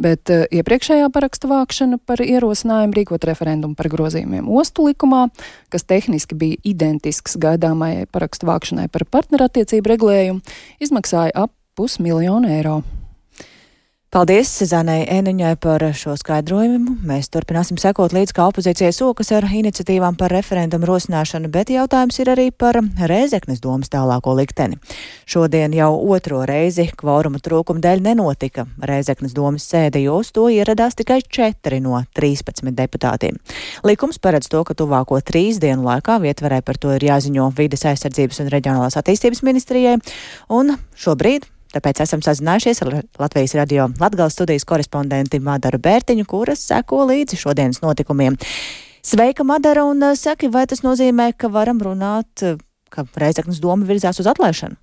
Bet 0.00 0.32
uh, 0.32 0.46
iepriekšējā 0.48 1.10
parakstu 1.12 1.50
vākšana 1.50 2.00
par 2.06 2.22
ierosinājumu 2.24 2.96
rīkot 2.96 3.26
referendumu 3.28 3.76
par 3.78 3.90
grozījumiem 3.92 4.48
ostu 4.48 4.88
likumā, 4.88 5.26
kas 5.72 5.84
tehniski 5.88 6.38
bija 6.38 6.60
identisks 6.64 7.36
gaidāmajai 7.42 8.08
parakstu 8.12 8.48
vākšanai 8.48 8.88
par 8.92 9.04
partnerattiecību 9.10 9.94
regulējumu, 9.96 10.42
izmaksāja 10.82 11.36
ap 11.44 11.54
pusmiljonu 11.76 12.50
eiro. 12.52 12.80
Paldies 14.12 14.50
Zanai 14.68 15.06
Eniņai 15.08 15.54
par 15.56 15.80
šo 15.96 16.12
skaidrojumu. 16.20 16.98
Mēs 17.08 17.30
turpināsim 17.32 17.78
sekot 17.80 18.12
līdz 18.12 18.34
kā 18.36 18.44
opozīcijai 18.50 18.90
sokas 18.92 19.30
ar 19.32 19.46
iniciatīvām 19.48 20.18
par 20.20 20.34
referendumu 20.36 20.84
rosināšanu, 20.90 21.48
bet 21.48 21.72
jautājums 21.72 22.20
ir 22.20 22.28
arī 22.28 22.44
par 22.52 22.76
Rēzeknes 23.08 23.62
domas 23.64 23.88
tālāko 23.88 24.34
likteni. 24.36 24.76
Šodien 25.24 25.72
jau 25.72 25.94
otro 26.12 26.42
reizi 26.44 26.90
kvoruma 26.92 27.40
trūkuma 27.40 27.80
dēļ 27.80 28.04
nenotika 28.04 28.66
Rēzeknes 28.84 29.32
domas 29.32 29.64
sēde, 29.72 30.04
jo 30.04 30.18
uz 30.20 30.34
to 30.36 30.44
ieradās 30.52 30.98
tikai 31.00 31.22
četri 31.24 31.80
no 31.80 31.96
13 32.12 32.68
deputātiem. 32.68 33.40
Likums 33.88 34.20
paredz 34.20 34.52
to, 34.52 34.60
ka 34.60 34.76
tuvāko 34.76 35.22
trīs 35.24 35.56
dienu 35.56 35.88
laikā 35.88 36.20
vietvarē 36.20 36.60
par 36.60 36.76
to 36.76 36.92
ir 36.98 37.08
jāziņo 37.08 37.48
vides 37.56 37.88
aizsardzības 37.88 38.44
un 38.44 38.52
reģionālās 38.58 39.00
attīstības 39.00 39.40
ministrijai, 39.48 39.96
un 40.52 40.76
šobrīd 41.00 41.48
Tāpēc 41.72 42.02
esam 42.04 42.20
sazinājušies 42.24 42.82
ar 42.84 42.94
Latvijas 43.20 43.56
radio 43.56 43.88
Latgales 44.00 44.36
studijas 44.36 44.66
korespondenti 44.68 45.40
Madaru 45.40 45.80
Bērtiņu, 45.82 46.26
kuras 46.28 46.66
seko 46.68 47.06
līdzi 47.08 47.38
šodienas 47.40 47.80
notikumiem. 47.84 48.36
Sveika, 49.02 49.44
Madara, 49.44 49.86
un 49.88 50.04
saki, 50.14 50.52
vai 50.52 50.66
tas 50.70 50.84
nozīmē, 50.84 51.32
ka 51.34 51.50
varam 51.50 51.80
runāt, 51.82 52.44
ka 52.92 53.06
Reizeknas 53.18 53.58
doma 53.64 53.88
virzās 53.88 54.20
uz 54.22 54.28
atlaišanu? 54.30 54.78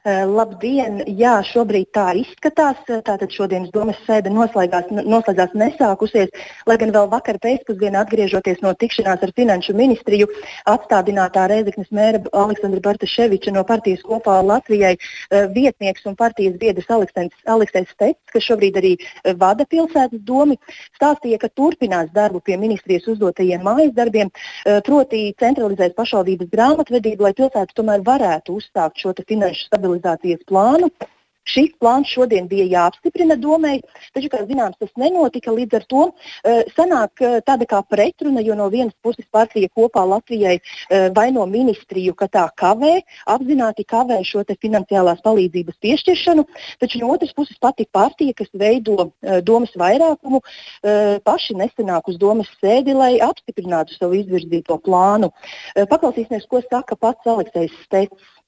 Eh, 0.00 0.22
labdien! 0.24 1.02
Jā, 1.12 1.34
šobrīd 1.44 1.90
tā 1.92 2.06
izskatās. 2.16 2.78
Eh, 2.88 3.02
tātad 3.04 3.28
šodienas 3.36 3.68
domas 3.74 3.98
sēde 4.06 4.30
noslēdzās 4.32 5.52
nesākusies, 5.52 6.30
lai 6.64 6.76
gan 6.80 6.92
vēl 6.94 7.10
vakar 7.12 7.36
pēcpusdienā 7.36 8.00
atgriežoties 8.06 8.62
no 8.64 8.72
tikšanās 8.72 9.20
ar 9.20 9.32
Finanšu 9.36 9.74
ministriju, 9.76 10.28
atstādinātā 10.72 11.44
Reizeknas 11.52 11.90
mēra 11.92 12.22
Aleksandra 12.32 12.80
Bartaševiča 12.80 13.52
no 13.52 13.64
partijas 13.68 14.00
kopā 14.00 14.38
Latvijai 14.40 14.94
eh, 14.96 15.50
vietnieks 15.52 16.08
un 16.08 16.16
partijas 16.16 16.56
biedrs 16.56 16.88
Aleksis 16.88 17.92
Stets, 17.92 18.32
kas 18.32 18.48
šobrīd 18.48 18.80
arī 18.80 18.94
vada 19.36 19.68
pilsētas 19.68 20.24
domu, 20.24 20.56
stāstīja, 20.96 21.42
ka 21.44 21.52
turpinās 21.52 22.08
darbu 22.16 22.40
pie 22.40 22.56
ministrijas 22.56 23.04
uzdotajiem 23.12 23.60
mājas 23.64 23.92
darbiem, 23.92 24.30
proti 24.86 25.34
centralizēs 25.40 25.92
pašvaldības 25.96 26.48
grāmatvedību, 26.52 27.26
lai 27.26 27.34
pilsēta 27.36 27.76
tomēr 27.76 28.04
varētu 28.06 28.56
uzsākt 28.56 29.00
šo 29.02 29.12
finanšu 29.28 29.66
stabilitāti 29.66 29.89
stabilizācijas 29.90 30.46
plānu. 30.46 30.90
Šis 31.50 31.72
plāns 31.80 32.06
šodien 32.06 32.46
bija 32.46 32.66
jāapstiprina 32.68 33.34
domai, 33.40 33.80
taču, 34.14 34.28
kā 34.30 34.42
zināms, 34.46 34.76
tas 34.78 34.90
nenotika. 35.00 35.50
Līdz 35.50 35.78
ar 35.78 35.84
to 35.88 36.02
uh, 36.12 36.60
sanāk 36.76 37.22
uh, 37.24 37.38
tāda 37.42 37.66
kā 37.66 37.80
pretruna, 37.88 38.42
jo 38.44 38.54
no 38.54 38.68
vienas 38.70 38.94
puses 39.02 39.24
partija 39.32 39.70
kopā 39.74 40.04
Latvijai 40.06 40.58
uh, 40.60 41.08
vaino 41.16 41.46
ministriju, 41.50 42.12
ka 42.14 42.28
tā 42.28 42.44
kavē, 42.60 43.00
apzināti 43.34 43.86
kavē 43.88 44.20
šo 44.22 44.44
finansiālās 44.52 45.24
palīdzības 45.24 45.80
piešķiršanu, 45.80 46.44
taču 46.78 47.00
no 47.00 47.08
otras 47.16 47.32
puses 47.34 47.58
pati 47.58 47.88
partija, 47.90 48.36
kas 48.36 48.52
veido 48.54 49.10
domas 49.42 49.72
vairākumu, 49.78 50.40
paši 51.24 51.56
nesenāk 51.56 52.08
uz 52.10 52.18
domas 52.20 52.50
sēdi, 52.60 52.94
lai 52.94 53.14
apstiprinātu 53.24 53.96
savu 53.96 54.18
izvirzīto 54.20 54.76
plānu. 54.84 55.30
Paklausīsimies, 55.76 56.46
ko 56.50 56.60
saka 56.68 56.98
pats 57.00 57.26
Aleksis 57.30 57.74
Stets. 57.86 58.39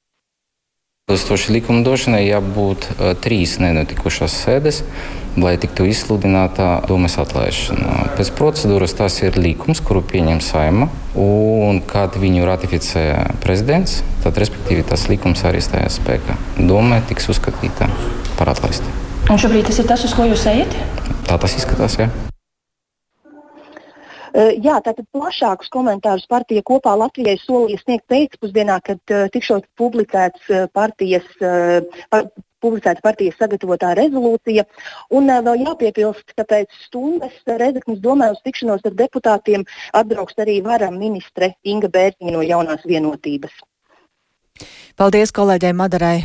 Atbilstoši 1.13 1.53
likumdošanai 1.53 2.21
jābūt 2.25 2.87
trīs 3.21 3.59
nenotikušās 3.61 4.33
sēdes, 4.47 4.79
lai 5.37 5.57
tiktu 5.61 5.85
izsludināta 5.91 6.79
domas 6.89 7.19
atlaišana. 7.21 8.15
Pēc 8.17 8.31
procedūras 8.39 8.97
tas 8.97 9.19
ir 9.21 9.37
likums, 9.37 9.83
kuru 9.85 10.01
pieņem 10.09 10.41
saima, 10.41 10.89
un 11.19 11.83
kad 11.91 12.17
viņu 12.23 12.49
ratificē 12.49 13.05
prezidents, 13.45 14.01
tad 14.25 14.41
respektīvi 14.41 14.89
tas 14.89 15.05
likums 15.13 15.45
arī 15.45 15.61
stājās 15.61 16.01
spēkā. 16.01 16.41
Doma 16.57 17.03
tiks 17.11 17.29
uzskatīta 17.35 17.93
par 18.41 18.55
atlaistu. 18.57 18.89
Un 19.29 19.37
šobrīd 19.43 19.69
tas 19.69 19.85
ir 19.85 19.93
tas, 19.93 20.09
uz 20.09 20.17
ko 20.17 20.31
jūs 20.33 20.49
ejat? 20.55 20.81
Tā 21.29 21.37
tas 21.37 21.61
izskatās, 21.61 22.01
jā. 22.01 22.09
Eh, 22.09 22.32
jā, 24.35 24.79
tātad 24.85 25.05
plašākus 25.13 25.71
komentārus 25.73 26.29
partija 26.31 26.63
kopā 26.67 26.95
Latvijai 26.99 27.37
solīja 27.41 27.83
sniegt 27.83 28.07
pēcpusdienā, 28.13 28.79
kad 28.85 29.15
uh, 29.15 29.27
tikšot 29.33 29.67
publicēts 29.79 30.49
uh, 30.51 30.65
partijas, 30.73 31.27
par, 32.11 32.31
publicēta 32.63 33.03
partijas 33.05 33.37
sagatavotā 33.41 33.93
rezolūcija. 33.99 34.65
Un 35.13 35.29
uh, 35.31 35.43
vēl 35.45 35.67
jāpiebilst, 35.67 36.33
ka 36.37 36.47
pēc 36.49 36.71
stundas 36.87 37.35
Rezeknas 37.47 38.01
domē 38.05 38.31
uz 38.35 38.41
tikšanos 38.47 38.87
ar 38.89 38.97
deputātiem 38.99 39.67
atbrauks 39.99 40.39
arī 40.43 40.61
varam 40.65 40.97
ministre 41.01 41.55
Inga 41.65 41.93
Bērtiņa 41.93 42.37
no 42.37 42.47
jaunās 42.47 42.87
vienotības. 42.89 43.53
Paldies 44.97 45.33
kolēģei 45.35 45.73
Madarai 45.75 46.19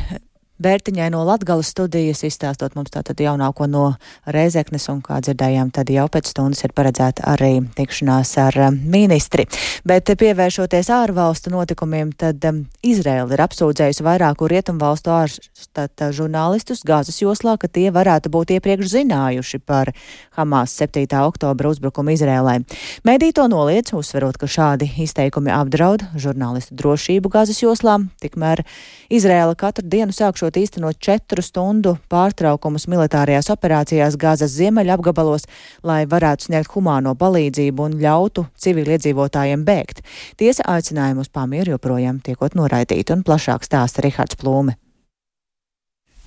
Bērtiņai 0.58 1.12
no 1.14 1.20
Latgales 1.22 1.70
studijas 1.70 2.24
izstāstot 2.26 2.74
mums 2.74 2.90
tātad 2.90 3.20
jaunāko 3.22 3.68
no 3.70 3.92
Reizeknes 4.26 4.88
un, 4.90 5.04
kā 5.06 5.20
dzirdējām, 5.22 5.70
tad 5.70 5.92
jau 5.94 6.08
pēc 6.10 6.32
stundas 6.32 6.64
ir 6.66 6.72
paredzēta 6.74 7.28
arī 7.30 7.60
tikšanās 7.78 8.32
ar 8.42 8.58
um, 8.66 8.80
ministri. 8.90 9.46
Bet 9.86 10.10
pievēršoties 10.10 10.90
ārvalstu 10.96 11.54
notikumiem, 11.54 12.10
tad 12.18 12.42
um, 12.50 12.64
Izraela 12.82 13.38
ir 13.38 13.44
apsūdzējusi 13.46 14.06
vairāku 14.08 14.50
rietumvalstu 14.50 15.14
ārštata 15.14 16.10
žurnālistus 16.18 16.82
gāzes 16.88 17.22
joslā, 17.22 17.54
ka 17.62 17.70
tie 17.70 17.92
varētu 17.94 18.34
būt 18.34 18.56
iepriekš 18.58 18.96
zinājuši 18.96 19.62
par 19.62 19.94
Hamas 20.40 20.74
7. 20.82 21.06
oktobra 21.22 21.70
uzbrukumu 21.70 22.16
Izrēlai. 22.18 22.64
Mēdī 23.06 23.30
to 23.38 23.46
noliec, 23.46 23.94
uzsverot, 23.94 24.42
ka 24.42 24.50
šādi 24.50 24.90
izteikumi 25.06 25.54
apdraud 25.54 26.10
žurnālistu 26.18 26.74
drošību 26.82 27.30
gāzes 27.38 27.62
joslā, 27.62 28.00
tikmēr 28.26 28.66
Izrēla 29.14 29.54
katru 29.54 29.86
dienu 29.86 30.18
sākšot 30.18 30.47
sākot 30.48 30.60
īstenot 30.62 30.98
četru 31.00 31.44
stundu 31.44 31.98
pārtraukumus 32.10 32.88
militārajās 32.88 33.50
operācijās 33.52 34.16
Gāzes 34.16 34.56
ziemeļa 34.56 34.96
apgabalos, 34.96 35.46
lai 35.84 36.06
varētu 36.08 36.48
sniegt 36.48 36.72
humāno 36.72 37.16
palīdzību 37.16 37.84
un 37.84 38.00
ļautu 38.00 38.48
civiliedzīvotājiem 38.56 39.66
bēgt. 39.68 40.04
Tiesa 40.38 40.64
aicinājumu 40.64 41.26
uz 41.26 41.30
pamieru 41.30 41.76
joprojām 41.76 42.22
tiekot 42.24 42.56
noraidīti 42.56 43.14
un 43.14 43.24
plašāk 43.28 43.68
stāsta 43.68 44.02
Rihards 44.02 44.40
Plūme. 44.40 44.78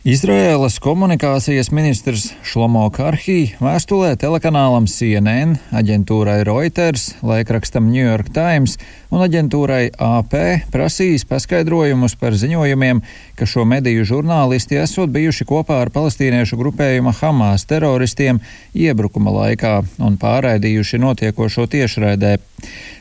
Izraēlas 0.00 0.78
komunikācijas 0.80 1.68
ministrs 1.76 2.30
Šlomo 2.40 2.86
Karhī 2.88 3.50
vēstulē 3.60 4.14
telekanālam 4.16 4.86
CNN, 4.88 5.58
aģentūrai 5.76 6.38
Reuters, 6.48 7.10
laikrakstam 7.20 7.90
New 7.92 8.00
York 8.00 8.30
Times 8.32 8.78
un 9.12 9.20
aģentūrai 9.20 9.90
AP 10.00 10.32
prasījis 10.72 11.26
paskaidrojumus 11.28 12.16
par 12.16 12.32
ziņojumiem, 12.32 13.02
ka 13.36 13.44
šo 13.44 13.66
mediju 13.68 14.06
žurnālisti 14.08 14.80
esot 14.80 15.12
bijuši 15.12 15.44
kopā 15.50 15.82
ar 15.82 15.92
palestīniešu 15.92 16.56
grupējuma 16.62 17.12
Hamas 17.20 17.68
teroristiem 17.68 18.40
iebrukuma 18.72 19.36
laikā 19.36 19.74
un 20.00 20.16
pārraidījuši 20.16 21.02
notiekošo 21.04 21.68
tiešraidē. 21.76 22.38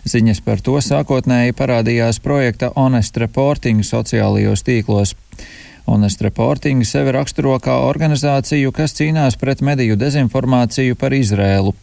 Ziņas 0.03 0.43
par 0.43 0.59
to 0.59 0.75
sākotnēji 0.83 1.55
parādījās 1.55 2.19
projekta 2.19 2.73
Honest 2.75 3.23
Reporting 3.23 3.87
sociālajos 3.87 4.67
tīklos. 4.67 5.15
Honest 5.85 6.21
Reporting 6.25 6.83
sevi 6.87 7.13
raksturo 7.15 7.55
kā 7.63 7.79
organizāciju, 7.87 8.73
kas 8.75 8.97
cīnās 8.97 9.39
pret 9.39 9.61
mediju 9.65 9.99
dezinformāciju 9.99 10.97
par 10.99 11.15
Izrēlu. 11.15 11.75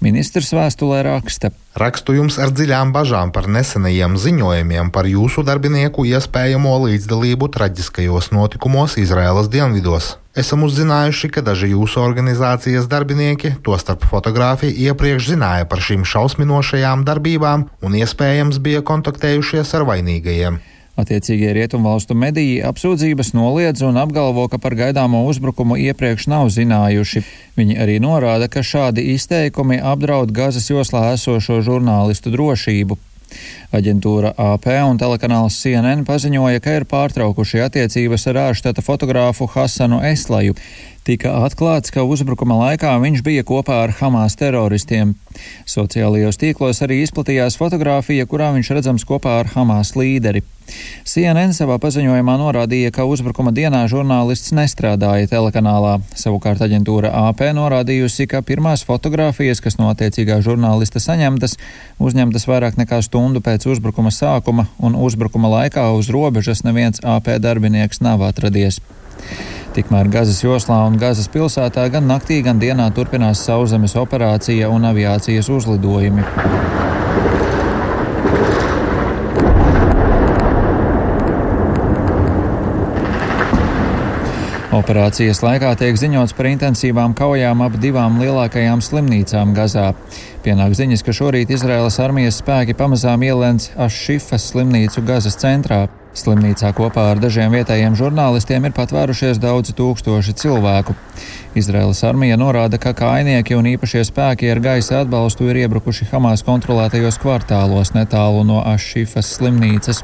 Ministrs 0.00 0.54
vēstulē 0.56 1.02
raksta: 1.04 1.50
Rakstu 1.76 2.14
jums 2.16 2.38
ar 2.40 2.54
dziļām 2.56 2.94
bažām 2.94 3.32
par 3.36 3.50
nesenajiem 3.52 4.16
ziņojumiem 4.16 4.88
par 4.94 5.04
jūsu 5.04 5.44
darbinieku 5.44 6.06
iespējamo 6.08 6.72
līdzdalību 6.86 7.50
traģiskajos 7.52 8.30
notikumos 8.32 8.96
Izraēlas 9.02 9.52
dienvidos. 9.52 10.14
Esam 10.40 10.64
uzzinājuši, 10.64 11.28
ka 11.34 11.44
daži 11.44 11.72
jūsu 11.74 12.00
organizācijas 12.00 12.88
darbinieki, 12.88 13.56
tostarp 13.66 14.08
fotografi, 14.08 14.72
iepriekš 14.86 15.34
zināja 15.34 15.68
par 15.68 15.84
šīm 15.84 16.06
šausminošajām 16.08 17.04
darbībām 17.04 17.68
un 17.84 18.00
iespējams 18.00 18.62
bija 18.64 18.80
kontaktējušies 18.86 19.74
ar 19.76 19.84
vainīgajiem. 19.90 20.60
Attiecīgie 21.00 21.54
rietumvalstu 21.56 22.14
mediji 22.18 22.58
apsūdzības 22.66 23.32
noliedz 23.32 23.80
un 23.86 23.96
apgalvo, 24.00 24.46
ka 24.52 24.58
par 24.60 24.76
gaidāmo 24.76 25.22
uzbrukumu 25.30 25.78
iepriekš 25.80 26.26
nav 26.28 26.50
zinājuši. 26.52 27.22
Viņi 27.56 27.78
arī 27.80 27.96
norāda, 28.04 28.50
ka 28.52 28.64
šādi 28.66 29.06
izteikumi 29.14 29.80
apdraud 29.80 30.34
Gazas 30.36 30.68
joslā 30.68 31.14
esošo 31.14 31.62
žurnālistu 31.64 32.32
drošību. 32.34 32.98
Aģentūra 33.70 34.32
AP 34.34 34.64
un 34.82 34.98
telekanāls 34.98 35.54
CNN 35.62 36.02
paziņoja, 36.08 36.58
ka 36.64 36.72
ir 36.80 36.86
pārtraukuši 36.90 37.60
attiecības 37.68 38.26
ar 38.32 38.40
ārštata 38.48 38.82
fotogrāfu 38.82 39.46
Hasanu 39.52 40.00
Eslaju. 40.08 40.56
Tika 41.06 41.30
atklāts, 41.46 41.88
ka 41.94 42.02
uzbrukuma 42.04 42.58
laikā 42.58 42.90
viņš 43.00 43.22
bija 43.24 43.44
kopā 43.46 43.78
ar 43.86 43.94
Hamas 44.02 44.34
teroristiem. 44.36 45.14
Sociālajos 45.70 46.36
tīklos 46.42 46.82
arī 46.84 47.00
izplatījās 47.06 47.56
fotografija, 47.56 48.26
kurā 48.28 48.50
viņš 48.58 48.74
redzams 48.76 49.06
kopā 49.08 49.38
ar 49.40 49.54
Hamas 49.54 49.94
līderi. 49.96 50.42
CNN 51.08 51.54
savā 51.56 51.78
paziņojumā 51.82 52.36
norādīja, 52.38 52.92
ka 52.94 53.06
uzbrukuma 53.08 53.50
dienā 53.54 53.80
žurnālists 53.90 54.52
nestrādāja 54.54 55.26
telekanālā. 55.32 55.96
Savukārt 56.14 56.62
aģentūra 56.62 57.10
AP 57.24 57.42
norādījusi, 57.56 58.28
ka 58.30 58.44
pirmās 58.46 58.84
fotogrāfijas, 58.86 59.62
kas 59.64 59.80
no 59.80 59.88
attiecīgā 59.90 60.38
žurnālista 60.46 61.02
saņemtas, 61.02 61.56
uzņemtas 61.98 62.46
vairāk 62.50 62.78
nekā 62.80 63.00
stundu 63.06 63.42
pēc 63.44 63.59
uzbrukuma 63.66 64.12
sākuma, 64.14 64.66
un 64.78 64.96
uzbrukuma 64.96 65.50
laikā 65.52 65.88
uz 65.96 66.08
robežas 66.14 66.64
neviens 66.64 67.02
AP 67.04 67.32
darbinieks 67.42 68.00
nav 68.00 68.24
atradies. 68.24 68.80
Tikmēr 69.76 70.08
Gazas 70.10 70.40
joslā 70.42 70.80
un 70.88 70.96
Gazas 70.98 71.28
pilsētā 71.30 71.84
gan 71.92 72.08
naktī, 72.10 72.40
gan 72.42 72.58
dienā 72.58 72.88
turpinās 72.94 73.44
sauszemes 73.46 73.94
operācija 74.00 74.70
un 74.72 74.88
aviācijas 74.88 75.52
uzlidojumi. 75.52 76.24
Operācijas 84.70 85.42
laikā 85.42 85.72
tiek 85.76 85.96
ziņots 85.98 86.32
par 86.38 86.46
intensīvām 86.46 87.12
kaujām 87.18 87.60
ap 87.66 87.74
divām 87.82 88.20
lielākajām 88.22 88.80
slimnīcām 88.82 89.50
Gazā. 89.54 89.90
Pienāk 90.40 90.72
ziņas, 90.72 91.02
ka 91.04 91.12
šorīt 91.12 91.50
Izraēlas 91.52 91.98
armijas 92.00 92.38
spēki 92.40 92.72
pamazām 92.72 93.20
ielēns 93.26 93.74
Ašifas 93.76 94.46
slimnīcu 94.48 95.02
Gazas 95.04 95.36
centrā. 95.36 95.82
Slimnīcā 96.16 96.70
kopā 96.78 97.10
ar 97.12 97.20
dažiem 97.20 97.52
vietējiem 97.52 97.98
žurnālistiem 97.98 98.64
ir 98.64 98.72
patvērušies 98.72 99.36
daudzi 99.42 99.76
tūkstoši 99.76 100.34
cilvēku. 100.40 100.96
Izraēlas 101.60 102.00
armija 102.08 102.40
norāda, 102.40 102.80
ka 102.80 102.94
kainieki 102.96 103.58
un 103.58 103.68
īpašie 103.74 104.06
spēki 104.08 104.48
ar 104.48 104.62
gaisa 104.64 105.02
atbalstu 105.04 105.50
ir 105.52 105.60
iebrukuši 105.66 106.08
Hamas 106.14 106.46
kontrolētajos 106.48 107.20
kvartālos 107.20 107.92
netālu 107.92 108.40
no 108.48 108.64
Ašifas 108.64 109.36
slimnīcas. 109.36 110.00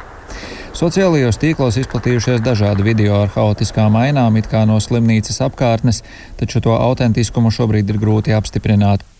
Sociālajos 0.76 1.40
tīklos 1.40 1.81
izplatījušies 1.81 2.45
dažādi 2.45 2.85
video 2.85 3.23
ar 3.25 3.33
haotiskām 3.33 3.97
ainām, 3.97 4.37
it 4.37 4.52
kā 4.52 4.66
no 4.69 4.76
slimnīcas 4.85 5.40
apkārtnes, 5.49 6.05
taču 6.37 6.61
to 6.61 6.77
autentiskumu 6.77 7.49
šobrīd 7.49 7.88
ir 7.88 8.05
grūti 8.05 8.37
apstiprināt. 8.37 9.15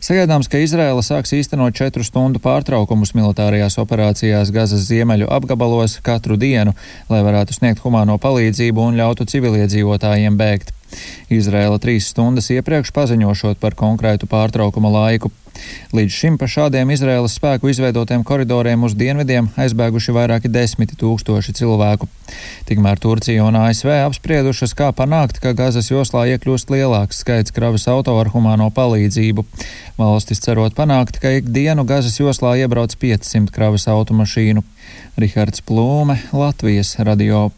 Sagaidāms, 0.00 0.48
ka 0.50 0.60
Izraela 0.62 1.04
sāks 1.04 1.34
īstenot 1.36 1.76
četru 1.76 2.04
stundu 2.06 2.42
pārtraukumus 2.42 3.14
militārajās 3.18 3.78
operācijās 3.82 4.52
Gazas 4.54 4.88
ziemeļu 4.88 5.30
apgabalos 5.30 5.98
katru 6.06 6.38
dienu, 6.40 6.74
lai 7.12 7.22
varētu 7.26 7.56
sniegt 7.56 7.84
humāno 7.84 8.18
palīdzību 8.22 8.90
un 8.90 9.00
ļautu 9.00 9.28
civiliedzīvotājiem 9.30 10.38
bēgt. 10.40 10.74
Izraela 11.30 11.78
trīs 11.82 12.10
stundas 12.12 12.50
iepriekš 12.54 12.94
paziņošot 12.96 13.60
par 13.62 13.78
konkrētu 13.78 14.30
pārtraukuma 14.30 14.92
laiku. 14.92 15.30
Līdz 15.94 16.14
šim 16.14 16.36
pa 16.38 16.46
šādiem 16.50 16.92
Izraēlas 16.94 17.34
spēku 17.38 17.70
izveidotiem 17.70 18.22
koridoriem 18.26 18.84
uz 18.86 18.94
dienvidiem 18.98 19.50
aizbēguši 19.60 20.14
vairāki 20.14 20.50
desmiti 20.52 20.96
tūkstoši 21.00 21.54
cilvēku. 21.60 22.08
Tikmēr 22.68 23.00
Turcija 23.02 23.44
un 23.46 23.58
ASV 23.58 23.90
apspriedušas, 24.06 24.74
kā 24.78 24.90
panākt, 24.96 25.40
ka 25.42 25.54
Gazas 25.58 25.90
joslā 25.90 26.26
iekļūst 26.34 26.72
lielāks 26.72 27.22
skaits 27.24 27.54
kravas 27.54 27.88
auto 27.90 28.16
ar 28.20 28.32
humāno 28.34 28.70
palīdzību. 28.74 29.46
Valstis 30.00 30.42
cerot 30.44 30.76
panākt, 30.78 31.20
ka 31.22 31.34
ikdienu 31.40 31.86
Gazas 31.88 32.20
joslā 32.22 32.56
iebrauc 32.62 32.94
500 32.96 33.54
kravas 33.54 33.88
automašīnu. 33.90 34.64
Rihards 35.20 35.66
Plūme, 35.66 36.20
Latvijas 36.32 36.96
radio. 37.02 37.50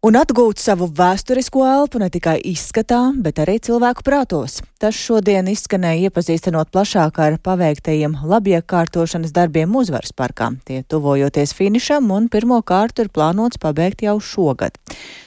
Un 0.00 0.16
atgūt 0.16 0.56
savu 0.56 0.86
vēsturisko 0.96 1.60
elpu 1.68 2.00
ne 2.00 2.06
tikai 2.08 2.38
izskatā, 2.48 3.02
bet 3.20 3.36
arī 3.42 3.58
cilvēku 3.60 4.00
prātos. 4.00 4.62
Tas 4.80 4.96
šodien 4.96 5.50
izskanēja 5.52 6.08
iepazīstinot 6.08 6.70
plašāk 6.72 7.20
ar 7.20 7.36
paveiktajiem 7.44 8.14
labiekārtošanas 8.30 9.34
darbiem 9.36 9.76
uzvaras 9.76 10.14
parkā. 10.16 10.54
Tie 10.64 10.80
tuvojoties 10.88 11.52
finišam 11.58 12.08
un 12.16 12.30
pirmo 12.32 12.62
kārtu 12.64 13.04
ir 13.04 13.12
plānots 13.12 13.60
pabeigt 13.60 14.06
jau 14.06 14.16
šogad. 14.24 14.80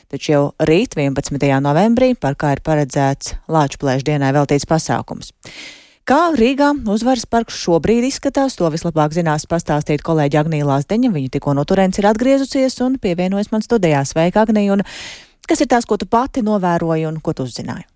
Taču 0.09 0.33
jau 0.33 0.41
rīt, 0.57 0.97
11. 0.97 1.37
novembrī, 1.61 2.15
parkā 2.17 2.55
ir 2.57 2.65
paredzēts 2.65 3.37
Lāčplēša 3.53 4.09
dienai 4.09 4.33
veltīts 4.33 4.65
pasākums. 4.65 5.35
Kā 6.03 6.33
Rīgā 6.35 6.73
uzvaras 6.91 7.23
parks 7.31 7.55
šobrīd 7.63 8.03
izskatās, 8.03 8.57
to 8.59 8.67
vislabāk 8.67 9.13
zinās 9.15 9.45
pastāstīt 9.47 10.01
kolēģi 10.03 10.41
Agnija 10.41 10.65
Lāsdeņa. 10.67 11.11
Viņa 11.15 11.31
tikko 11.31 11.53
no 11.55 11.63
turienes 11.63 12.01
ir 12.01 12.09
atgriezusies 12.09 12.75
un 12.83 12.97
pievienojas 12.99 13.53
man 13.53 13.63
studijā. 13.63 14.01
Sveika, 14.03 14.43
Agnija! 14.43 14.81
Kas 15.47 15.63
ir 15.63 15.69
tās, 15.71 15.87
ko 15.87 15.95
tu 15.99 16.03
pati 16.07 16.43
novēroji 16.43 17.07
un 17.07 17.21
ko 17.23 17.31
tu 17.35 17.47
uzzināji? 17.47 17.87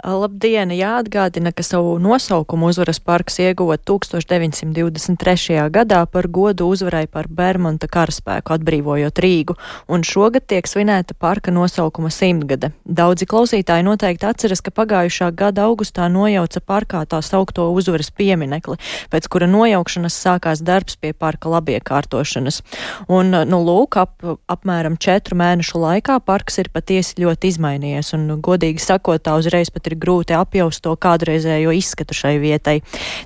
Labdien! 0.00 0.70
Jāatgādina, 0.72 1.50
ka 1.52 1.60
savu 1.66 1.98
nosaukumu 2.00 2.70
uzvaras 2.70 3.00
parks 3.04 3.36
ieguva 3.42 3.76
1923. 3.76 5.58
gadā 5.68 5.98
par 6.08 6.28
godu 6.28 6.70
uzvarai 6.72 7.04
par 7.04 7.28
Bermuda 7.28 7.84
karaspēku 7.90 8.54
atbrīvojot 8.56 9.20
Rīgu, 9.20 9.56
un 9.92 10.04
šogad 10.06 10.46
tiek 10.48 10.64
svinēta 10.64 11.12
parka 11.12 11.52
nosaukuma 11.52 12.08
simtgade. 12.14 12.70
Daudzi 12.84 13.28
klausītāji 13.28 13.84
noteikti 13.84 14.28
atceras, 14.30 14.62
ka 14.64 14.72
pagājušā 14.72 15.28
gada 15.36 15.66
augustā 15.68 16.08
nojauca 16.08 16.64
parkā 16.64 17.04
tā 17.04 17.20
saukto 17.20 17.68
uzvaras 17.74 18.08
pieminekli, 18.08 18.78
pēc 19.12 19.28
kura 19.28 19.50
nojaukšanas 19.52 20.16
sākās 20.16 20.64
darbs 20.64 20.96
pie 20.96 21.12
parka 21.12 21.52
labiekārtošanas. 21.52 22.62
Un, 23.12 23.36
nu, 23.52 23.60
lūk, 23.68 24.00
ap, 24.00 24.16
apmēram 24.48 24.96
četru 24.96 25.36
mēnešu 25.42 25.84
laikā 25.84 26.22
parks 26.24 26.62
ir 26.64 26.72
patiesi 26.72 27.20
ļoti 27.20 27.52
izmainījies, 27.52 28.14
un, 28.16 28.26
godīgi 28.40 28.80
sakot, 28.80 29.20
tā 29.28 29.36
uzreiz 29.36 29.68
pat 29.68 29.89
ir 29.90 29.98
grūti 30.00 30.36
apjaust 30.38 30.82
to 30.86 30.94
kādreizējo 30.96 31.74
izskatu 31.76 32.16
šai 32.16 32.36
vietai. 32.42 32.78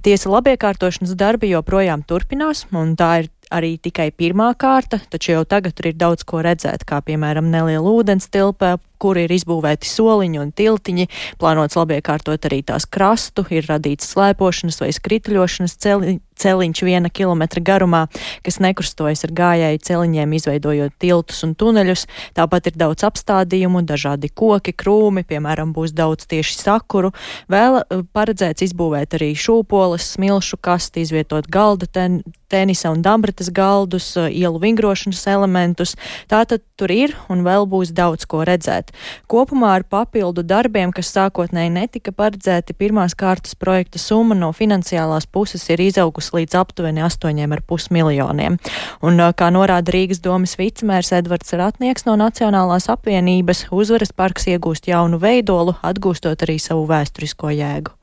Tiesa 0.05 0.33
labiekārtošanas 0.33 1.15
darbi 1.21 1.53
joprojām 1.53 2.05
turpinās, 2.09 2.67
un 2.73 2.97
tā 2.99 3.13
ir 3.23 3.31
arī 3.55 3.77
tikai 3.83 4.11
pirmā 4.17 4.51
kārta, 4.59 5.01
taču 5.11 5.37
jau 5.37 5.45
tagad 5.49 5.77
tur 5.77 5.93
ir 5.93 5.99
daudz 6.01 6.25
ko 6.27 6.43
redzēt, 6.45 6.87
kā 6.89 7.01
piemēram 7.05 7.51
neliela 7.53 7.93
ūdens 7.93 8.31
tilpa, 8.33 8.77
kura 9.05 9.27
ir 9.27 9.35
izbūvēti 9.37 9.91
soliņi 9.91 10.41
un 10.41 10.53
tiltiņi, 10.57 11.09
plānots 11.41 11.77
labiekārtot 11.77 12.49
arī 12.49 12.63
tās 12.65 12.89
krastu, 12.89 13.45
ir 13.53 13.69
radīts 13.69 14.15
slēpošanas 14.15 14.81
vai 14.81 14.93
skrituļošanas 14.97 15.77
celi, 15.85 16.19
celiņš 16.41 16.83
viena 16.87 17.11
kilometra 17.13 17.63
garumā, 17.65 18.05
kas 18.45 18.61
nekrustojas 18.63 19.25
ar 19.27 19.35
gājēju 19.37 19.83
celiņiem, 19.87 20.37
izveidojot 20.39 20.97
tiltus 21.03 21.43
un 21.47 21.55
tuneļus. 21.59 22.07
Tāpat 22.37 22.71
ir 22.71 22.79
daudz 22.81 23.07
apstādījumu, 23.07 23.85
dažādi 23.87 24.31
koki, 24.35 24.75
krūmi, 24.75 25.25
piemēram, 25.29 25.75
būs 25.77 25.95
daudz 25.95 26.29
tieši 26.31 26.59
sakuru. 26.59 27.13
Vēl 27.53 27.81
eh, 27.83 28.05
paredzēts 28.17 28.67
izbūvēt 28.69 29.19
arī 29.19 29.33
šūpoles, 29.39 30.15
smilšu 30.17 30.59
kasti, 30.65 31.05
izvietot 31.05 31.49
galda 31.53 31.89
ten, 31.91 32.23
tenisa 32.51 32.93
un 32.95 33.03
dambratas 33.05 33.51
galdus, 33.55 34.15
eh, 34.19 34.31
ielu 34.43 34.61
vingrošanas 34.63 35.27
elementus. 35.31 35.97
Tātad 36.31 36.65
tur 36.79 36.91
ir 36.95 37.15
un 37.29 37.47
vēl 37.47 37.69
būs 37.71 37.95
daudz 37.95 38.27
ko 38.27 38.45
redzēt. 38.47 38.94
Kopumā 39.31 39.75
ar 39.79 39.85
papildu 39.89 40.45
darbiem, 40.47 40.93
kas 40.95 41.13
sākotnēji 41.15 41.73
netika 41.75 42.13
paredzēti, 42.13 42.77
pirmās 42.79 43.17
kārtas 43.19 43.57
projekta 43.59 44.01
summa 44.03 44.37
no 44.39 44.53
finansiālās 44.57 45.27
puses 45.31 45.67
ir 45.73 45.83
izaugusi 45.85 46.37
līdz 46.39 46.59
aptuveni 46.61 47.05
8,5 47.07 47.91
miljoniem. 47.95 48.61
Un, 49.05 49.25
kā 49.37 49.51
norāda 49.55 49.95
Rīgas 49.95 50.23
domas 50.25 50.59
vicemērs 50.61 51.15
Edvards 51.19 51.57
Ratnieks 51.57 52.09
no 52.09 52.19
Nacionālās 52.21 52.91
apvienības, 52.93 53.67
uzvaras 53.75 54.15
parks 54.15 54.49
iegūst 54.53 54.89
jaunu 54.91 55.21
veidolu, 55.23 55.77
atgūstot 55.83 56.47
arī 56.47 56.61
savu 56.63 56.89
vēsturisko 56.91 57.53
jēgu. 57.55 57.95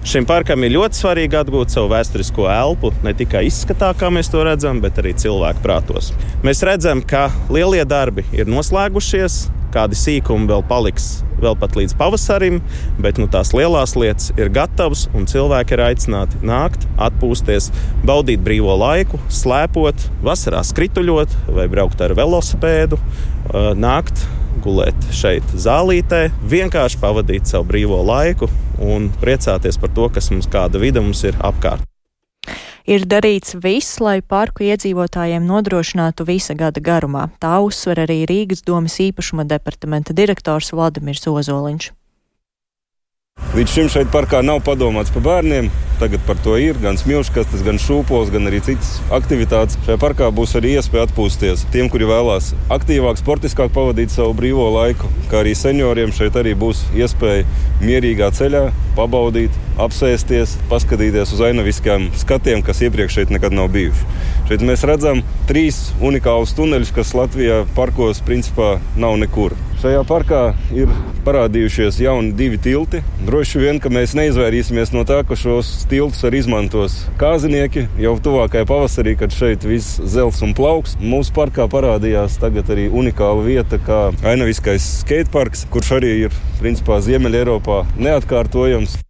Šim 0.00 0.24
parkam 0.24 0.64
ir 0.64 0.72
ļoti 0.72 0.96
svarīgi 0.96 1.36
atgūt 1.36 1.74
savu 1.74 1.90
vēsturisko 1.92 2.46
elpu, 2.48 2.88
ne 3.04 3.12
tikai 3.16 3.42
izskatā, 3.50 3.90
kā 4.00 4.08
mēs 4.08 4.30
to 4.32 4.40
redzam, 4.46 4.80
bet 4.80 4.96
arī 5.02 5.12
cilvēku 5.12 5.60
prātos. 5.60 6.08
Mēs 6.46 6.64
redzam, 6.64 7.02
ka 7.04 7.26
lielie 7.52 7.84
darbi 7.84 8.24
ir 8.32 8.48
noslēgušies, 8.48 9.42
kādi 9.74 9.98
sīkumi 9.98 10.48
vēl 10.50 10.64
paliks 10.68 11.20
vēl 11.40 11.56
pat 11.58 11.76
līdz 11.78 11.94
pavasarim, 11.98 12.60
bet 13.00 13.20
nu, 13.20 13.28
tās 13.32 13.54
lielās 13.56 13.96
lietas 13.98 14.30
ir 14.36 14.52
gatavas 14.54 15.06
un 15.16 15.26
cilvēki 15.30 15.76
ir 15.76 15.84
aicināti 15.88 16.40
nākt, 16.46 16.86
atpūsties, 17.00 17.70
baudīt 18.06 18.44
brīvo 18.44 18.76
laiku, 18.80 19.20
slēpot, 19.32 20.08
vasarā 20.26 20.62
skrituļot 20.66 21.36
vai 21.56 21.68
braukt 21.72 22.02
ar 22.04 22.14
velosipēdu, 22.18 23.00
nākt 23.80 24.26
gulēt 24.60 25.12
šeit 25.16 25.54
zālītē, 25.56 26.26
vienkārši 26.50 27.00
pavadīt 27.00 27.48
savu 27.48 27.70
brīvo 27.70 28.02
laiku 28.04 28.50
un 28.80 29.08
priecāties 29.22 29.80
par 29.80 29.94
to, 29.96 30.10
kas 30.12 30.32
mums 30.34 30.50
kāda 30.50 30.82
vide 30.82 31.02
mums 31.04 31.24
ir 31.28 31.38
apkārt 31.40 31.89
ir 32.86 33.06
darīts 33.06 33.56
viss, 33.60 34.00
lai 34.00 34.20
parku 34.22 34.64
iedzīvotājiem 34.68 35.46
nodrošinātu 35.46 36.26
visa 36.28 36.54
gada 36.54 36.80
garumā. 36.80 37.28
Tā 37.42 37.58
uzsver 37.64 38.04
arī 38.06 38.22
Rīgas 38.30 38.64
domas 38.66 38.98
īpašuma 39.00 39.46
departamenta 39.48 40.16
direktors 40.16 40.72
Vladimirs 40.72 41.26
Ozoliņš. 41.26 41.92
Līdz 43.50 43.72
šim 43.74 43.88
šeit 43.90 44.10
parkā 44.14 44.44
nav 44.46 44.60
padomāts 44.62 45.10
par 45.10 45.24
bērniem. 45.24 45.70
Tagad 46.00 46.22
par 46.24 46.38
to 46.40 46.54
ir 46.56 46.78
gan 46.80 46.96
smilškastes, 46.96 47.60
gan 47.66 47.76
šūpoles, 47.82 48.30
gan 48.32 48.46
arī 48.48 48.60
citas 48.64 48.94
aktivitātes. 49.12 49.76
Šajā 49.84 49.98
parkā 50.00 50.28
būs 50.32 50.54
arī 50.56 50.76
iespēja 50.78 51.08
atpūsties 51.08 51.66
tiem, 51.74 51.90
kuri 51.92 52.06
vēlās 52.08 52.54
aktīvāk, 52.72 53.18
sportiskāk 53.20 53.72
pavadīt 53.74 54.14
savu 54.14 54.32
brīvo 54.38 54.70
laiku. 54.78 55.10
Kā 55.28 55.42
arī 55.42 55.52
senioriem 55.58 56.14
šeit 56.16 56.38
arī 56.40 56.54
būs 56.56 56.86
iespēja 56.96 57.44
mierīgā 57.82 58.30
ceļā 58.38 58.62
pabaudīt, 58.96 59.58
apsēsties, 59.82 60.54
paskatīties 60.70 61.34
uz 61.36 61.42
ainaviskām 61.50 62.08
skatiem, 62.22 62.62
kas 62.64 62.80
iepriekš 62.86 63.18
šeit 63.18 63.34
nekad 63.34 63.56
nav 63.56 63.68
bijuši. 63.74 64.08
Šeit 64.48 64.64
mēs 64.64 64.86
redzam 64.88 65.20
trīs 65.50 65.88
unikālus 66.00 66.54
tuneļus, 66.56 66.94
kas 66.96 67.12
Latvijā 67.18 67.64
parkos 67.76 68.22
principā 68.24 68.78
nav 68.96 69.18
nekur. 69.20 69.58
Šajā 69.80 70.02
parkā 70.04 70.40
ir 70.76 70.90
parādījušies 71.24 72.02
jauni 72.02 72.34
divi 72.36 72.58
tilti. 72.60 72.98
Droši 73.24 73.62
vien, 73.62 73.78
ka 73.80 73.88
mēs 73.88 74.12
neizvairīsimies 74.18 74.92
no 74.92 75.06
tā, 75.08 75.22
ka 75.24 75.38
šos 75.40 75.70
tiltus 75.88 76.20
arī 76.28 76.42
izmantos 76.42 76.98
kāzinieki 77.20 77.86
jau 78.02 78.12
tuvākajā 78.20 78.68
pavasarī, 78.68 79.14
kad 79.16 79.32
šeit 79.32 79.64
viss 79.64 79.96
zels 80.04 80.42
un 80.44 80.52
plauks. 80.58 80.98
Mūsu 81.00 81.32
parkā 81.32 81.64
parādījās 81.72 82.36
arī 82.44 82.90
unikāla 82.92 83.46
vieta, 83.46 83.80
kā 83.80 84.02
ainaviskais 84.20 84.84
skateparks, 85.00 85.64
kurš 85.72 85.94
arī 85.96 86.12
ir 86.26 86.40
principā 86.60 87.00
Ziemeļ 87.00 87.40
Eiropā 87.40 87.86
neatkārtojams. 87.96 89.00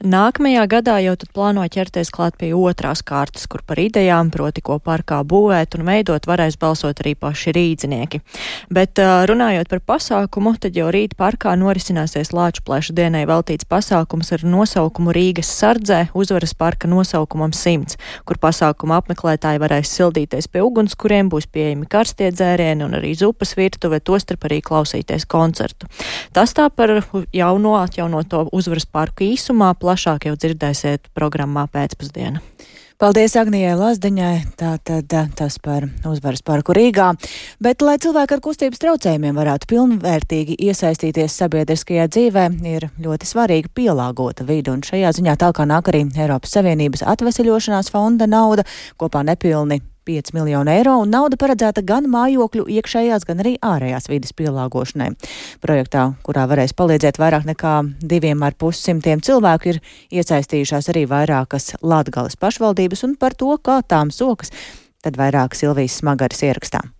Nākamajā 0.00 0.62
gadā 0.64 0.94
jau 1.04 1.12
tad 1.20 1.28
plāno 1.36 1.60
ķerties 1.68 2.08
klāt 2.08 2.38
pie 2.40 2.54
otrās 2.56 3.02
kārtas, 3.04 3.42
kur 3.44 3.60
par 3.68 3.76
idejām, 3.76 4.30
proti, 4.32 4.62
ko 4.64 4.78
parkā 4.80 5.18
būvēt 5.28 5.74
un 5.76 5.82
veidot, 5.84 6.24
varēs 6.24 6.54
balsot 6.56 7.02
arī 7.02 7.12
paši 7.20 7.52
rīdzinieki. 7.52 8.22
Bet 8.72 8.96
runājot 8.96 9.68
par 9.68 9.82
pasākumu, 9.92 10.54
tad 10.56 10.78
jau 10.80 10.86
rīt 10.88 11.12
parkā 11.20 11.52
norisināsies 11.60 12.32
Lāču 12.32 12.64
pleša 12.64 12.94
dienai 12.96 13.26
veltīts 13.28 13.68
pasākums 13.68 14.32
ar 14.32 14.44
nosaukumu 14.48 15.12
Rīgas 15.12 15.50
sardzē 15.52 16.06
uzvaras 16.16 16.56
parka 16.56 16.88
nosaukumam 16.88 17.52
100, 17.52 18.00
kur 18.24 18.40
pasākuma 18.40 19.02
apmeklētāji 19.02 19.60
varēs 19.60 19.92
sildīties 19.98 20.48
pie 20.48 20.64
uguns, 20.64 20.96
kuriem 20.96 21.28
būs 21.28 21.50
pieejami 21.52 21.84
karstie 21.84 22.30
dzērieni 22.32 22.88
un 22.88 22.96
arī 23.02 23.12
zupas 23.20 23.52
virtuve, 23.52 24.00
tostarp 24.00 24.48
arī 24.48 24.62
klausīties 24.64 25.28
koncertu. 25.28 25.92
Tas 26.32 26.56
tā 26.56 26.70
par 26.72 26.96
jauno 27.36 27.76
atjaunoto 27.82 28.46
uzvaras 28.56 28.88
parku 28.88 29.28
īsumā 29.28 29.74
plašāk 29.90 30.28
jau 30.30 30.36
dzirdēsiet 30.38 31.10
programmā 31.18 31.66
pēcpusdienā. 31.72 32.38
Paldies 33.00 33.32
Agnijai 33.40 33.78
Lazdiņai, 33.80 34.34
tātad 34.60 35.08
tas 35.32 35.54
par 35.64 35.86
uzvaras 36.04 36.42
parku 36.44 36.74
Rīgā. 36.76 37.06
Bet, 37.64 37.80
lai 37.80 37.94
cilvēki 37.96 38.36
ar 38.36 38.42
kustības 38.44 38.82
traucējumiem 38.82 39.40
varētu 39.40 39.70
pilnvērtīgi 39.72 40.58
iesaistīties 40.68 41.38
sabiedriskajā 41.40 42.06
dzīvē, 42.12 42.44
ir 42.68 42.90
ļoti 43.00 43.30
svarīga 43.32 43.72
pielāgota 43.80 44.44
vide, 44.44 44.76
un 44.76 44.84
šajā 44.84 45.14
ziņā 45.16 45.38
tālāk 45.40 45.64
nāk 45.72 45.88
arī 45.88 46.04
Eiropas 46.12 46.52
Savienības 46.58 47.06
atveseļošanās 47.16 47.88
fonda 47.90 48.28
nauda, 48.28 48.68
kopā 49.00 49.24
nepilni 49.24 49.80
5 50.10 50.34
miljonu 50.34 50.74
eiro, 50.74 50.96
un 51.04 51.12
nauda 51.14 51.38
paredzēta 51.38 51.84
gan 51.86 52.08
mājokļu 52.10 52.66
iekšējās, 52.80 53.26
gan 53.28 53.42
arī 53.44 53.54
ārējās 53.62 54.10
vidas 54.10 54.34
pielāgošanai. 54.34 55.12
Projektā, 55.62 56.08
kurā 56.26 56.48
varēs 56.50 56.74
palīdzēt 56.78 57.20
vairāk 57.22 57.46
nekā 57.52 57.74
diviem 58.02 58.42
ar 58.46 58.58
pussimtiem 58.58 59.22
cilvēku, 59.22 59.76
ir 59.76 59.82
iesaistījušās 60.20 60.90
arī 60.90 61.06
vairākas 61.10 61.76
Latgales 61.82 62.38
pašvaldības, 62.40 63.06
un 63.06 63.18
par 63.20 63.38
to, 63.38 63.54
kā 63.62 63.80
tām 63.86 64.10
sokas, 64.14 64.50
tad 65.04 65.20
vairāk 65.20 65.54
Silvijas 65.58 66.00
smagaras 66.02 66.42
ierakstām. 66.48 66.99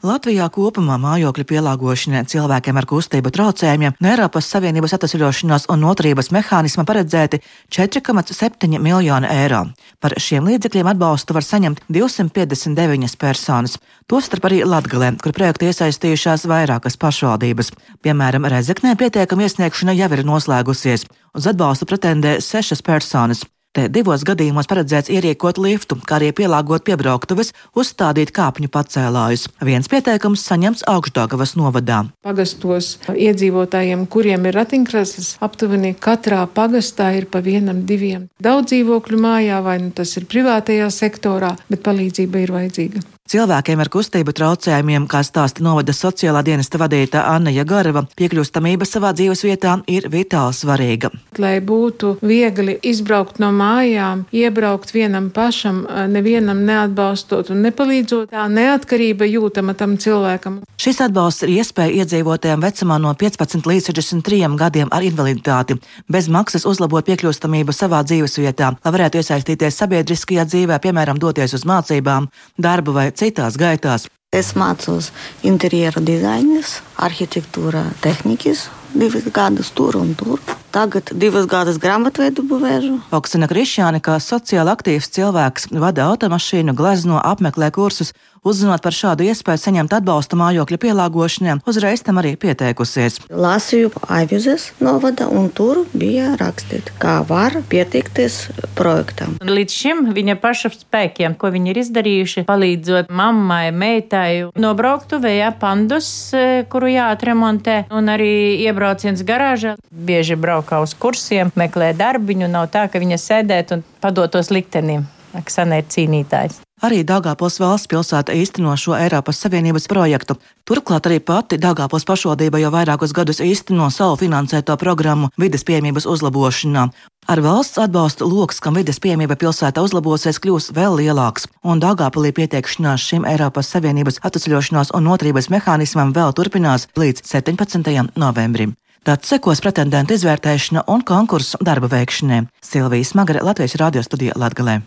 Latvijā 0.00 0.46
kopumā 0.48 0.94
mājokļu 0.96 1.44
pielāgošanai 1.44 2.22
cilvēkiem 2.32 2.78
ar 2.80 2.86
kustību 2.88 3.28
traucējumiem 3.36 3.98
no 4.00 4.08
Eiropas 4.08 4.46
Savienības 4.48 4.94
atvesļošanās 4.96 5.66
un 5.68 5.82
noturības 5.84 6.30
mehānisma 6.32 6.86
paredzēti 6.88 7.42
4,7 7.76 8.80
miljoni 8.80 9.28
eiro. 9.28 9.66
Par 10.00 10.16
šiem 10.16 10.48
līdzekļiem 10.48 10.88
atbalstu 10.94 11.36
var 11.36 11.44
saņemt 11.44 11.84
259 11.92 13.20
personas, 13.20 13.76
tostarp 14.08 14.48
arī 14.48 14.62
Latgalē, 14.64 15.12
kur 15.20 15.36
projektu 15.36 15.68
iesaistījušās 15.68 16.48
vairākas 16.48 16.96
pašvaldības. 16.96 17.74
Piemēram, 18.00 18.48
Rezeknē 18.48 18.96
pieteikuma 18.96 19.44
iesniegšana 19.44 20.00
jau 20.00 20.12
ir 20.16 20.24
noslēgusies. 20.24 21.10
Uz 21.36 21.52
atbalstu 21.52 21.84
pretendē 21.84 22.38
sešas 22.40 22.80
personas. 22.80 23.44
Te 23.70 23.84
divos 23.86 24.24
gadījumos 24.26 24.66
paredzēts 24.66 25.12
ierīkot 25.14 25.58
liftu, 25.62 25.94
kā 26.02 26.16
arī 26.16 26.32
pielāgot 26.34 26.82
piebrauktuves, 26.88 27.52
uzstādīt 27.78 28.32
kāpņu 28.34 28.66
pacēlājus. 28.74 29.44
Viens 29.62 29.86
pieteikums 29.92 30.42
saņemts 30.48 30.82
Augstdagavas 30.90 31.54
novadā. 31.54 32.00
Pagastos 32.26 32.96
iedzīvotājiem, 33.14 34.02
kuriem 34.10 34.50
ir 34.50 34.58
ratiņkrēsls, 34.58 35.36
aptuveni 35.46 35.94
katrā 35.94 36.40
pagastā 36.50 37.12
ir 37.20 37.30
pa 37.30 37.44
vienam, 37.46 37.84
diviem. 37.86 38.26
Daudz 38.42 38.72
dzīvokļu 38.72 39.22
mājā, 39.22 39.62
vai 39.62 39.78
nu 39.84 39.94
tas 39.94 40.18
ir 40.18 40.26
privātajā 40.26 40.90
sektorā, 40.90 41.54
bet 41.70 41.86
palīdzība 41.86 42.42
ir 42.42 42.56
vajadzīga. 42.58 43.06
Cilvēkiem 43.30 43.78
ar 43.78 43.86
kustību 43.94 44.32
traucējumiem, 44.34 45.04
kā 45.06 45.20
stāsta 45.22 45.62
novada 45.62 45.94
sociālā 45.94 46.40
dienesta 46.42 46.80
vadītāja 46.82 47.28
Anna 47.30 47.52
Jagareva, 47.54 48.00
piekļūstamība 48.18 48.88
savā 48.88 49.12
dzīves 49.14 49.44
vietā 49.46 49.76
ir 49.86 50.08
vitāli 50.10 50.56
svarīga. 50.58 51.12
Lai 51.38 51.60
būtu 51.62 52.16
viegli 52.26 52.74
izbraukt 52.90 53.38
no 53.38 53.52
mājām, 53.54 54.24
iebraukt 54.34 54.90
vienam 54.90 55.28
pašam, 55.30 55.84
nevienam 56.10 56.64
neatbalstot 56.66 57.52
un 57.54 57.62
nepalīdzot, 57.68 58.32
tā 58.34 58.48
neatkarība 58.50 59.30
jūtama 59.30 59.76
tam 59.78 59.94
cilvēkam. 59.94 60.58
Šis 60.80 60.98
atbalsts 61.06 61.46
ir 61.46 61.54
iespēja 61.60 62.02
iedzīvotājiem 62.02 62.66
vecumā 62.66 62.98
no 62.98 63.14
15 63.14 63.70
līdz 63.70 63.92
63 63.92 64.58
gadiem 64.58 64.90
ar 64.90 65.06
invaliditāti, 65.06 65.78
bez 66.10 66.26
maksas 66.26 66.66
uzlabot 66.66 67.06
piekļūstamību 67.06 67.78
savā 67.78 68.02
dzīves 68.02 68.40
vietā, 68.42 68.74
lai 68.74 68.94
varētu 68.98 69.22
iesaistīties 69.22 69.78
sabiedriskajā 69.84 70.48
dzīvē, 70.50 70.82
piemēram, 70.82 71.22
doties 71.22 71.54
uz 71.54 71.68
mācībām, 71.68 72.26
darbu 72.58 72.98
vai 72.98 73.10
citās 73.20 73.58
gaitās. 73.60 74.08
Es 74.30 74.52
mācos 74.54 75.10
interjera 75.42 76.00
dizainus, 76.06 76.76
arhitektūra, 77.02 77.82
tehnikas, 78.04 78.68
divas 78.94 79.26
gadus 79.34 79.72
tur 79.74 79.98
un 79.98 80.14
tur. 80.14 80.38
Tagad 80.74 81.12
divas 81.12 81.48
gadus 81.50 81.80
grāmatveidu 81.82 82.44
būvēžu. 82.46 82.96
Oksana 83.16 83.50
Krišjāne, 83.50 84.02
kā 84.04 84.18
sociāli 84.22 84.72
aktīvs 84.72 85.10
cilvēks, 85.16 85.70
vada 85.82 86.08
automašīnu, 86.10 86.76
glezno, 86.78 87.20
apmeklē 87.20 87.72
kursus 87.74 88.14
Uzzinot 88.40 88.80
par 88.80 88.94
šādu 88.96 89.26
iespēju 89.28 89.60
saņemt 89.60 89.92
atbalstu 89.98 90.38
mājokļa 90.40 90.78
pielāgošanai, 90.80 91.58
uzreiz 91.68 92.00
tam 92.00 92.22
arī 92.22 92.32
pieteikusies. 92.40 93.18
Lasīju 93.28 93.90
avizes 94.08 94.70
novada, 94.80 95.26
un 95.28 95.50
tur 95.52 95.82
bija 95.92 96.30
rakstīts, 96.40 96.94
kā 97.02 97.18
var 97.28 97.58
pieteikties 97.68 98.38
projektam. 98.78 99.34
Līdz 99.44 99.76
šim 99.76 100.00
viņa 100.16 100.38
paša 100.40 100.70
spēkiem, 100.72 101.34
ko 101.36 101.50
viņi 101.52 101.72
ir 101.74 101.82
izdarījuši, 101.82 102.46
palīdzot 102.48 103.12
mammai, 103.12 103.74
meitai, 103.76 104.48
nobraukt 104.56 105.10
tuvējā 105.12 105.52
pandus, 105.60 106.08
e, 106.32 106.64
kuru 106.72 106.88
jāatremontē, 106.94 107.90
un 107.92 108.08
arī 108.08 108.56
iebrauciens 108.64 109.20
garāžā. 109.20 109.76
Bieži 109.92 110.40
braukā 110.60 110.82
uz 110.82 110.94
kursiem, 110.94 111.50
meklē 111.56 111.94
darbiņu, 111.96 112.48
nav 112.48 112.70
tā, 112.70 112.88
ka 112.88 113.00
viņa 113.00 113.16
sēdēt 113.16 113.72
un 113.72 113.84
padotos 114.00 114.50
liktenim. 114.50 115.06
Aksana 115.32 115.78
ir 115.78 115.86
cīnītājs. 115.86 116.60
Arī 116.82 117.04
Dāngāpils 117.04 117.60
valsts 117.60 117.86
pilsēta 117.86 118.32
īsteno 118.32 118.72
šo 118.74 118.96
Eiropas 118.96 119.38
Savienības 119.38 119.86
projektu. 119.86 120.34
Turklāt 120.66 121.06
arī 121.06 121.20
pati 121.20 121.58
Dāngāpils 121.60 122.06
pašvaldība 122.08 122.58
jau 122.58 122.72
vairākus 122.72 123.12
gadus 123.14 123.38
īsteno 123.44 123.90
savu 123.92 124.16
finansēto 124.16 124.74
programmu 124.80 125.28
vides 125.38 125.62
piemības 125.62 126.08
uzlabošanā. 126.08 126.88
Ar 127.28 127.44
valsts 127.44 127.78
atbalstu 127.78 128.26
lokus, 128.26 128.58
kam 128.64 128.80
vides 128.80 128.98
piemība 128.98 129.36
pilsētā 129.38 129.84
uzlabosies, 129.84 130.40
kļūs 130.42 130.72
vēl 130.74 130.98
lielāks, 131.04 131.46
un 131.62 131.84
Dāngāpilī 131.84 132.32
pieteikšanās 132.34 133.06
šim 133.12 133.28
Eiropas 133.28 133.70
Savienības 133.70 134.18
atvesļošanās 134.24 134.96
un 134.96 135.06
noturības 135.06 135.52
mehānismam 135.52 136.16
vēl 136.16 136.34
turpinās 136.34 136.88
līdz 136.96 137.22
17. 137.28 138.16
novembrim. 138.16 138.74
Tad 139.00 139.24
sekos 139.24 139.62
pretendentu 139.64 140.12
izvērtēšana 140.12 140.82
un 140.92 141.00
konkursu 141.08 141.56
darba 141.64 141.88
veikšanai. 141.88 142.42
Silvijas 142.60 143.14
Magare, 143.16 143.40
Latvijas 143.40 143.78
radio 143.80 144.02
studija 144.04 144.34
Latgalē. 144.36 144.82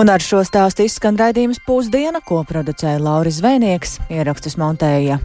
Un 0.00 0.08
ar 0.08 0.22
šo 0.24 0.40
stāstu 0.48 0.86
izskan 0.88 1.18
raidījums 1.20 1.60
pusdiena, 1.66 2.22
ko 2.24 2.40
producēja 2.48 3.02
Lauris 3.04 3.42
Zvēnieks, 3.42 3.98
ierakstus 4.08 4.56
montēja 4.56 5.18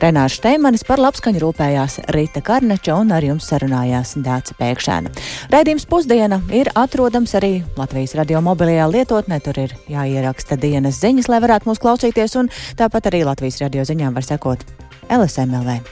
Renārs 0.00 0.38
Steimanis 0.40 0.86
par 0.88 1.02
labskaņu 1.02 1.42
rūpējās 1.42 1.98
Rīta 2.16 2.40
Karneča 2.42 2.96
un 2.96 3.12
ar 3.12 3.22
jums 3.26 3.50
sarunājās 3.52 4.14
Dāca 4.24 4.56
Pēkšēna. 4.56 5.12
Raidījums 5.52 5.84
pusdiena 5.90 6.40
ir 6.56 6.72
atrodams 6.72 7.36
arī 7.36 7.58
Latvijas 7.76 8.16
radio 8.16 8.40
mobilajā 8.40 8.88
lietotnē. 8.94 9.42
Tur 9.44 9.60
ir 9.66 9.76
jāieraksta 9.92 10.56
dienas 10.56 11.02
ziņas, 11.04 11.28
lai 11.28 11.42
varētu 11.44 11.68
mūs 11.68 11.84
klausīties, 11.84 12.38
un 12.40 12.48
tāpat 12.80 13.12
arī 13.12 13.26
Latvijas 13.28 13.60
radio 13.60 13.84
ziņām 13.84 14.16
var 14.16 14.26
sekot 14.26 14.64
LSMLA. 15.08 15.82